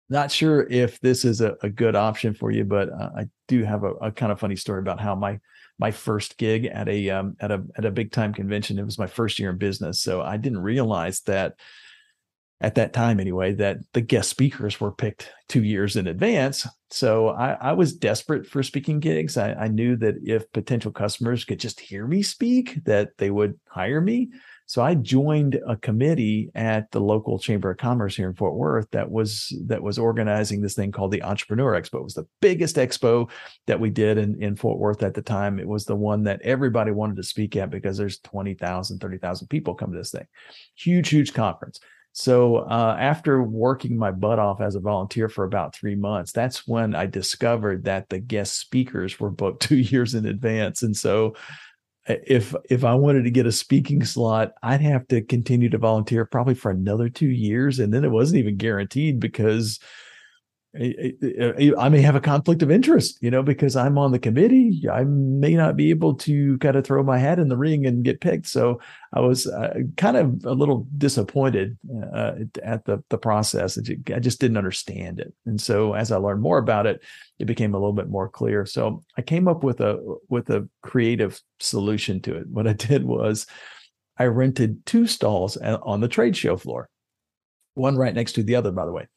not 0.09 0.31
sure 0.31 0.67
if 0.69 0.99
this 0.99 1.23
is 1.23 1.39
a, 1.39 1.55
a 1.63 1.69
good 1.69 1.95
option 1.95 2.33
for 2.33 2.51
you, 2.51 2.65
but 2.65 2.89
uh, 2.89 3.09
I 3.17 3.29
do 3.47 3.63
have 3.63 3.83
a, 3.83 3.93
a, 3.93 4.11
kind 4.11 4.31
of 4.31 4.39
funny 4.39 4.57
story 4.57 4.79
about 4.79 4.99
how 4.99 5.15
my 5.15 5.39
my 5.79 5.91
first 5.91 6.37
gig 6.37 6.65
at 6.65 6.89
a 6.89 7.09
um, 7.09 7.37
at 7.39 7.51
a 7.51 7.63
at 7.77 7.85
a 7.85 7.91
big 7.91 8.11
time 8.11 8.33
convention. 8.33 8.77
It 8.77 8.85
was 8.85 8.99
my 8.99 9.07
first 9.07 9.39
year 9.39 9.49
in 9.49 9.57
business, 9.57 10.01
so 10.01 10.21
I 10.21 10.35
didn't 10.35 10.59
realize 10.59 11.21
that 11.21 11.55
at 12.63 12.75
that 12.75 12.93
time 12.93 13.19
anyway, 13.19 13.51
that 13.53 13.79
the 13.91 13.99
guest 13.99 14.29
speakers 14.29 14.79
were 14.79 14.93
picked 14.93 15.29
two 15.49 15.63
years 15.63 15.97
in 15.97 16.07
advance. 16.07 16.65
So 16.89 17.27
I, 17.27 17.57
I 17.59 17.73
was 17.73 17.93
desperate 17.93 18.47
for 18.47 18.63
speaking 18.63 19.01
gigs. 19.01 19.35
I, 19.35 19.51
I, 19.53 19.67
knew 19.67 19.97
that 19.97 20.15
if 20.23 20.49
potential 20.53 20.91
customers 20.91 21.43
could 21.43 21.59
just 21.59 21.81
hear 21.81 22.07
me 22.07 22.23
speak, 22.23 22.81
that 22.85 23.09
they 23.17 23.31
would 23.31 23.59
hire 23.67 23.99
me. 23.99 24.29
So 24.65 24.81
I 24.81 24.95
joined 24.95 25.59
a 25.67 25.75
committee 25.75 26.51
at 26.55 26.89
the 26.91 27.01
local 27.01 27.37
Chamber 27.37 27.71
of 27.71 27.77
Commerce 27.77 28.15
here 28.15 28.29
in 28.29 28.35
Fort 28.35 28.55
Worth 28.55 28.89
that 28.91 29.11
was 29.11 29.53
that 29.67 29.83
was 29.83 29.99
organizing 29.99 30.61
this 30.61 30.73
thing 30.73 30.93
called 30.93 31.11
the 31.11 31.23
Entrepreneur 31.23 31.73
Expo. 31.73 31.99
It 31.99 32.03
was 32.05 32.13
the 32.13 32.27
biggest 32.39 32.77
expo 32.77 33.29
that 33.67 33.81
we 33.81 33.89
did 33.89 34.17
in, 34.17 34.41
in 34.41 34.55
Fort 34.55 34.79
Worth 34.79 35.03
at 35.03 35.15
the 35.15 35.21
time. 35.21 35.59
It 35.59 35.67
was 35.67 35.83
the 35.83 35.97
one 35.97 36.23
that 36.23 36.41
everybody 36.43 36.91
wanted 36.91 37.17
to 37.17 37.23
speak 37.23 37.57
at 37.57 37.71
because 37.71 37.97
there's 37.97 38.19
20,000, 38.19 38.99
30,000 38.99 39.47
people 39.47 39.75
come 39.75 39.91
to 39.91 39.97
this 39.97 40.11
thing. 40.11 40.27
Huge, 40.75 41.09
huge 41.09 41.33
conference. 41.33 41.81
So 42.13 42.57
uh, 42.57 42.95
after 42.99 43.41
working 43.41 43.97
my 43.97 44.11
butt 44.11 44.37
off 44.37 44.61
as 44.61 44.75
a 44.75 44.79
volunteer 44.79 45.27
for 45.27 45.45
about 45.45 45.75
three 45.75 45.95
months, 45.95 46.31
that's 46.31 46.67
when 46.67 46.93
I 46.93 47.07
discovered 47.07 47.85
that 47.85 48.09
the 48.09 48.19
guest 48.19 48.59
speakers 48.59 49.19
were 49.19 49.31
booked 49.31 49.63
two 49.67 49.77
years 49.77 50.13
in 50.13 50.25
advance. 50.27 50.83
And 50.83 50.95
so 50.95 51.35
if 52.07 52.53
if 52.69 52.83
I 52.83 52.93
wanted 52.95 53.23
to 53.23 53.31
get 53.31 53.47
a 53.47 53.51
speaking 53.51 54.03
slot, 54.03 54.53
I'd 54.61 54.81
have 54.81 55.07
to 55.07 55.21
continue 55.21 55.69
to 55.69 55.77
volunteer 55.77 56.25
probably 56.25 56.53
for 56.53 56.69
another 56.69 57.09
two 57.09 57.29
years, 57.29 57.79
and 57.79 57.93
then 57.93 58.03
it 58.03 58.11
wasn't 58.11 58.39
even 58.39 58.57
guaranteed 58.57 59.19
because 59.19 59.79
I 60.75 61.89
may 61.89 62.01
have 62.01 62.15
a 62.15 62.21
conflict 62.21 62.63
of 62.63 62.71
interest, 62.71 63.19
you 63.21 63.29
know, 63.29 63.43
because 63.43 63.75
I'm 63.75 63.99
on 63.99 64.11
the 64.11 64.17
committee. 64.17 64.83
I 64.91 65.03
may 65.03 65.53
not 65.53 65.75
be 65.75 65.91
able 65.91 66.15
to 66.15 66.57
kind 66.57 66.75
of 66.75 66.83
throw 66.83 67.03
my 67.03 67.19
hat 67.19 67.37
in 67.37 67.49
the 67.49 67.57
ring 67.57 67.85
and 67.85 68.03
get 68.03 68.21
picked. 68.21 68.47
So 68.47 68.81
I 69.13 69.19
was 69.19 69.45
uh, 69.45 69.81
kind 69.97 70.17
of 70.17 70.43
a 70.45 70.53
little 70.53 70.87
disappointed 70.97 71.77
uh, 72.15 72.33
at 72.63 72.85
the 72.85 73.03
the 73.09 73.19
process. 73.19 73.77
I 73.77 74.19
just 74.19 74.39
didn't 74.39 74.57
understand 74.57 75.19
it, 75.19 75.31
and 75.45 75.61
so 75.61 75.93
as 75.93 76.11
I 76.11 76.17
learned 76.17 76.41
more 76.41 76.57
about 76.57 76.87
it, 76.87 77.03
it 77.37 77.45
became 77.45 77.75
a 77.75 77.77
little 77.77 77.93
bit 77.93 78.09
more 78.09 78.27
clear. 78.27 78.65
So 78.65 79.03
I 79.15 79.21
came 79.21 79.47
up 79.47 79.63
with 79.63 79.79
a 79.79 79.99
with 80.27 80.49
a 80.49 80.67
creative 80.81 81.39
solution 81.59 82.19
to 82.21 82.35
it. 82.35 82.47
What 82.47 82.67
I 82.67 82.73
did 82.73 83.03
was 83.03 83.45
I 84.17 84.25
rented 84.25 84.87
two 84.87 85.05
stalls 85.05 85.55
uh, 85.57 85.77
on 85.83 86.01
the 86.01 86.07
trade 86.07 86.35
show 86.35 86.57
floor, 86.57 86.89
one 87.75 87.95
right 87.95 88.13
next 88.13 88.33
to 88.33 88.43
the 88.43 88.55
other, 88.55 88.71
by 88.71 88.85
the 88.85 88.91
way. 88.91 89.07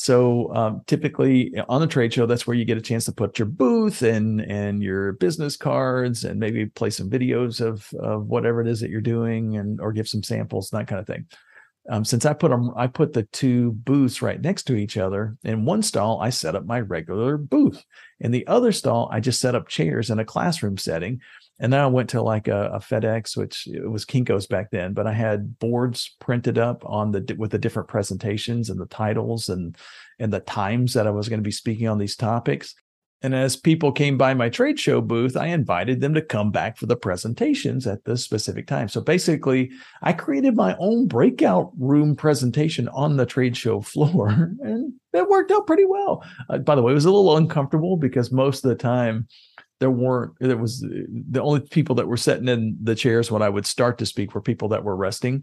So 0.00 0.54
um, 0.54 0.82
typically 0.86 1.52
on 1.68 1.80
the 1.80 1.88
trade 1.88 2.12
show, 2.12 2.24
that's 2.24 2.46
where 2.46 2.56
you 2.56 2.64
get 2.64 2.78
a 2.78 2.80
chance 2.80 3.04
to 3.06 3.12
put 3.12 3.36
your 3.36 3.46
booth 3.46 4.02
and 4.02 4.40
and 4.40 4.80
your 4.80 5.14
business 5.14 5.56
cards 5.56 6.22
and 6.22 6.38
maybe 6.38 6.66
play 6.66 6.90
some 6.90 7.10
videos 7.10 7.60
of 7.60 7.92
of 7.98 8.28
whatever 8.28 8.60
it 8.60 8.68
is 8.68 8.78
that 8.78 8.90
you're 8.90 9.00
doing 9.00 9.56
and 9.56 9.80
or 9.80 9.92
give 9.92 10.08
some 10.08 10.22
samples 10.22 10.70
that 10.70 10.86
kind 10.86 11.00
of 11.00 11.06
thing. 11.08 11.26
Um, 11.90 12.04
since 12.04 12.26
I 12.26 12.34
put 12.34 12.50
them, 12.50 12.72
I 12.76 12.86
put 12.86 13.12
the 13.12 13.22
two 13.24 13.72
booths 13.72 14.20
right 14.20 14.40
next 14.40 14.64
to 14.64 14.76
each 14.76 14.96
other. 14.96 15.36
In 15.42 15.64
one 15.64 15.82
stall, 15.82 16.20
I 16.20 16.30
set 16.30 16.54
up 16.54 16.66
my 16.66 16.80
regular 16.80 17.38
booth. 17.38 17.82
In 18.20 18.30
the 18.30 18.46
other 18.46 18.72
stall, 18.72 19.08
I 19.10 19.20
just 19.20 19.40
set 19.40 19.54
up 19.54 19.68
chairs 19.68 20.10
in 20.10 20.18
a 20.18 20.24
classroom 20.24 20.76
setting 20.76 21.20
and 21.60 21.72
then 21.72 21.80
I 21.80 21.86
went 21.86 22.10
to 22.10 22.22
like 22.22 22.46
a, 22.48 22.70
a, 22.74 22.78
FedEx, 22.78 23.36
which 23.36 23.66
it 23.66 23.88
was 23.88 24.04
Kinko's 24.04 24.46
back 24.46 24.70
then, 24.70 24.92
but 24.92 25.06
I 25.06 25.12
had 25.12 25.58
boards 25.58 26.14
printed 26.20 26.56
up 26.56 26.84
on 26.86 27.10
the 27.10 27.34
with 27.36 27.50
the 27.50 27.58
different 27.58 27.88
presentations 27.88 28.70
and 28.70 28.80
the 28.80 28.86
titles 28.86 29.48
and 29.48 29.76
and 30.20 30.32
the 30.32 30.40
times 30.40 30.94
that 30.94 31.06
I 31.06 31.10
was 31.10 31.28
going 31.28 31.40
to 31.40 31.44
be 31.44 31.50
speaking 31.50 31.88
on 31.88 31.98
these 31.98 32.16
topics. 32.16 32.74
And 33.20 33.34
as 33.34 33.56
people 33.56 33.90
came 33.90 34.16
by 34.16 34.32
my 34.34 34.48
trade 34.48 34.78
show 34.78 35.00
booth, 35.00 35.36
I 35.36 35.46
invited 35.46 36.00
them 36.00 36.14
to 36.14 36.22
come 36.22 36.52
back 36.52 36.76
for 36.76 36.86
the 36.86 36.96
presentations 36.96 37.86
at 37.86 38.04
the 38.04 38.16
specific 38.16 38.68
time. 38.68 38.88
So 38.88 39.00
basically, 39.00 39.72
I 40.02 40.12
created 40.12 40.54
my 40.54 40.76
own 40.78 41.08
breakout 41.08 41.72
room 41.76 42.14
presentation 42.14 42.88
on 42.90 43.16
the 43.16 43.26
trade 43.26 43.56
show 43.56 43.80
floor, 43.82 44.28
and 44.60 44.92
it 45.12 45.28
worked 45.28 45.50
out 45.50 45.66
pretty 45.66 45.84
well. 45.84 46.24
Uh, 46.48 46.58
by 46.58 46.76
the 46.76 46.82
way, 46.82 46.92
it 46.92 46.94
was 46.94 47.06
a 47.06 47.10
little 47.10 47.36
uncomfortable 47.36 47.96
because 47.96 48.30
most 48.30 48.64
of 48.64 48.68
the 48.68 48.76
time 48.76 49.26
there 49.80 49.90
weren't 49.90 50.32
there 50.40 50.56
was 50.56 50.80
the 50.80 51.40
only 51.40 51.60
people 51.60 51.94
that 51.94 52.08
were 52.08 52.16
sitting 52.16 52.48
in 52.48 52.76
the 52.82 52.96
chairs 52.96 53.30
when 53.30 53.42
i 53.42 53.48
would 53.48 53.64
start 53.64 53.98
to 53.98 54.06
speak 54.06 54.34
were 54.34 54.40
people 54.40 54.68
that 54.68 54.82
were 54.82 54.96
resting 54.96 55.42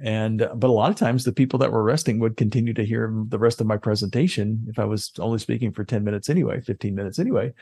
and 0.00 0.48
but 0.54 0.70
a 0.70 0.72
lot 0.72 0.90
of 0.90 0.96
times 0.96 1.24
the 1.24 1.32
people 1.32 1.58
that 1.58 1.72
were 1.72 1.82
resting 1.82 2.18
would 2.18 2.36
continue 2.36 2.72
to 2.74 2.84
hear 2.84 3.12
the 3.28 3.38
rest 3.38 3.60
of 3.60 3.66
my 3.66 3.76
presentation 3.76 4.64
if 4.68 4.78
i 4.78 4.84
was 4.84 5.12
only 5.18 5.38
speaking 5.38 5.72
for 5.72 5.84
10 5.84 6.04
minutes 6.04 6.28
anyway 6.30 6.60
15 6.60 6.94
minutes 6.94 7.18
anyway. 7.18 7.52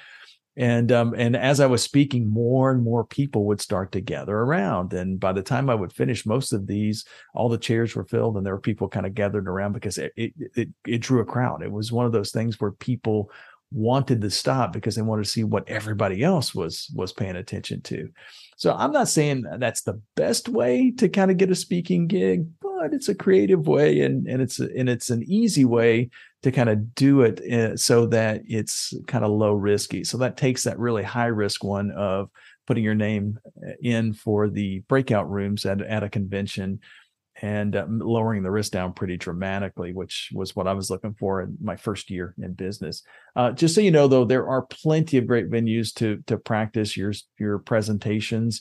And 0.56 0.90
um, 0.90 1.14
and 1.16 1.36
as 1.36 1.60
i 1.60 1.66
was 1.66 1.84
speaking 1.84 2.28
more 2.28 2.72
and 2.72 2.82
more 2.82 3.04
people 3.04 3.44
would 3.46 3.60
start 3.60 3.92
to 3.92 4.00
gather 4.00 4.36
around. 4.36 4.92
And 4.92 5.20
by 5.20 5.32
the 5.32 5.42
time 5.42 5.70
i 5.70 5.74
would 5.74 5.92
finish 5.92 6.26
most 6.26 6.52
of 6.52 6.66
these 6.66 7.04
all 7.34 7.48
the 7.48 7.58
chairs 7.58 7.94
were 7.94 8.04
filled 8.04 8.36
and 8.36 8.44
there 8.44 8.54
were 8.54 8.60
people 8.60 8.88
kind 8.88 9.06
of 9.06 9.14
gathered 9.14 9.46
around 9.46 9.72
because 9.72 9.98
it, 9.98 10.12
it 10.16 10.32
it, 10.56 10.68
it 10.84 10.98
drew 10.98 11.20
a 11.20 11.24
crowd. 11.24 11.62
It 11.62 11.70
was 11.70 11.92
one 11.92 12.06
of 12.06 12.12
those 12.12 12.32
things 12.32 12.60
where 12.60 12.72
people 12.72 13.30
wanted 13.70 14.20
to 14.20 14.30
stop 14.30 14.72
because 14.72 14.96
they 14.96 15.02
wanted 15.02 15.24
to 15.24 15.30
see 15.30 15.44
what 15.44 15.68
everybody 15.68 16.24
else 16.24 16.54
was 16.54 16.90
was 16.94 17.12
paying 17.12 17.36
attention 17.36 17.80
to. 17.82 18.10
So 18.58 18.74
I'm 18.74 18.90
not 18.90 19.06
saying 19.06 19.44
that's 19.58 19.82
the 19.82 20.02
best 20.16 20.48
way 20.48 20.90
to 20.98 21.08
kind 21.08 21.30
of 21.30 21.36
get 21.36 21.52
a 21.52 21.54
speaking 21.54 22.08
gig, 22.08 22.44
but 22.60 22.92
it's 22.92 23.08
a 23.08 23.14
creative 23.14 23.68
way 23.68 24.00
and 24.00 24.26
and 24.26 24.42
it's 24.42 24.58
and 24.58 24.88
it's 24.88 25.10
an 25.10 25.22
easy 25.28 25.64
way 25.64 26.10
to 26.42 26.50
kind 26.50 26.68
of 26.68 26.92
do 26.96 27.22
it 27.22 27.40
eh, 27.48 27.76
so 27.76 28.06
that 28.06 28.42
it's 28.46 28.92
kind 29.06 29.24
of 29.24 29.30
low 29.30 29.52
risky. 29.52 30.02
So 30.02 30.18
that 30.18 30.36
takes 30.36 30.64
that 30.64 30.76
really 30.76 31.04
high 31.04 31.26
risk 31.26 31.62
one 31.62 31.92
of 31.92 32.30
putting 32.66 32.82
your 32.82 32.96
name 32.96 33.38
eh, 33.64 33.74
in 33.80 34.12
for 34.12 34.48
the 34.48 34.80
breakout 34.88 35.30
rooms 35.30 35.64
at, 35.64 35.80
at 35.80 36.02
a 36.02 36.10
convention 36.10 36.80
and 37.40 37.76
uh, 37.76 37.86
lowering 37.88 38.42
the 38.42 38.50
risk 38.50 38.72
down 38.72 38.92
pretty 38.92 39.16
dramatically, 39.16 39.92
which 39.92 40.30
was 40.32 40.56
what 40.56 40.66
I 40.66 40.72
was 40.72 40.90
looking 40.90 41.14
for 41.14 41.42
in 41.42 41.56
my 41.60 41.76
first 41.76 42.10
year 42.10 42.34
in 42.42 42.52
business. 42.54 43.02
Uh, 43.36 43.52
just 43.52 43.74
so 43.74 43.80
you 43.80 43.90
know, 43.90 44.08
though, 44.08 44.24
there 44.24 44.48
are 44.48 44.62
plenty 44.62 45.18
of 45.18 45.26
great 45.26 45.50
venues 45.50 45.94
to 45.94 46.22
to 46.26 46.36
practice 46.36 46.96
your 46.96 47.12
your 47.38 47.58
presentations. 47.58 48.60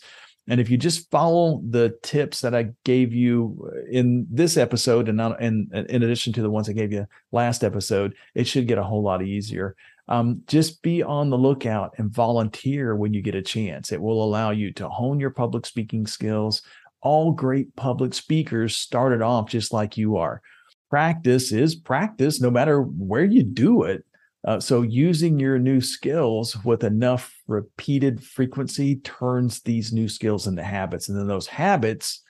And 0.49 0.61
if 0.61 0.69
you 0.69 0.77
just 0.77 1.11
follow 1.11 1.61
the 1.69 1.97
tips 2.03 2.39
that 2.39 2.55
I 2.55 2.69
gave 2.85 3.13
you 3.13 3.69
uh, 3.69 3.91
in 3.91 4.27
this 4.29 4.55
episode, 4.55 5.09
and 5.09 5.17
not 5.17 5.41
in 5.41 5.69
in 5.89 6.03
addition 6.03 6.33
to 6.33 6.41
the 6.41 6.49
ones 6.49 6.69
I 6.69 6.73
gave 6.73 6.93
you 6.93 7.05
last 7.31 7.63
episode, 7.63 8.15
it 8.35 8.47
should 8.47 8.67
get 8.67 8.77
a 8.77 8.83
whole 8.83 9.03
lot 9.03 9.23
easier. 9.23 9.75
Um, 10.09 10.43
just 10.47 10.81
be 10.81 11.03
on 11.03 11.29
the 11.29 11.37
lookout 11.37 11.95
and 11.97 12.09
volunteer 12.09 12.95
when 12.95 13.13
you 13.13 13.21
get 13.21 13.35
a 13.35 13.41
chance. 13.41 13.91
It 13.91 14.01
will 14.01 14.23
allow 14.23 14.51
you 14.51 14.71
to 14.73 14.87
hone 14.87 15.19
your 15.19 15.31
public 15.31 15.65
speaking 15.65 16.07
skills, 16.07 16.61
all 17.07 17.31
great 17.31 17.73
public 17.77 18.13
speakers 18.13 18.75
started 18.75 19.21
off 19.21 19.49
just 19.49 19.71
like 19.71 19.95
you 19.95 20.17
are. 20.17 20.41
Practice 20.89 21.53
is 21.53 21.73
practice, 21.73 22.41
no 22.41 22.51
matter 22.51 22.81
where 22.81 23.23
you 23.23 23.43
do 23.43 23.83
it. 23.83 24.03
Uh, 24.45 24.59
so, 24.59 24.81
using 24.81 25.39
your 25.39 25.57
new 25.57 25.79
skills 25.79 26.57
with 26.65 26.83
enough 26.83 27.33
repeated 27.47 28.21
frequency 28.21 28.97
turns 28.97 29.61
these 29.61 29.93
new 29.93 30.09
skills 30.09 30.47
into 30.47 30.63
habits. 30.63 31.07
And 31.07 31.17
then 31.17 31.27
those 31.27 31.47
habits 31.47 32.23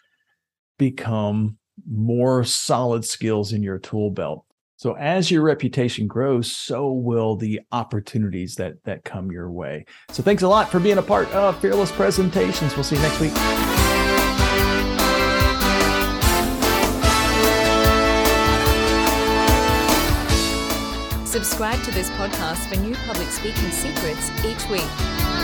become 0.78 1.58
more 1.90 2.44
solid 2.44 3.04
skills 3.04 3.54
in 3.54 3.64
your 3.64 3.80
tool 3.80 4.12
belt. 4.12 4.46
So 4.76 4.94
as 4.94 5.32
your 5.32 5.42
reputation 5.42 6.06
grows, 6.06 6.56
so 6.56 6.92
will 6.92 7.36
the 7.36 7.62
opportunities 7.72 8.54
that 8.56 8.76
that 8.84 9.04
come 9.04 9.32
your 9.32 9.50
way. 9.50 9.86
So 10.12 10.22
thanks 10.22 10.44
a 10.44 10.48
lot 10.48 10.70
for 10.70 10.80
being 10.80 11.00
a 11.00 11.04
part 11.04 11.28
of 11.34 11.60
Fearless 11.60 11.92
Presentations. 11.92 12.76
We'll 12.76 12.84
see 12.84 12.96
you 12.96 13.02
next 13.02 13.20
week. 13.20 13.77
Subscribe 21.38 21.84
to 21.84 21.92
this 21.92 22.10
podcast 22.10 22.68
for 22.68 22.80
new 22.80 22.96
public 23.06 23.28
speaking 23.28 23.70
secrets 23.70 24.32
each 24.44 24.68
week. 24.72 25.37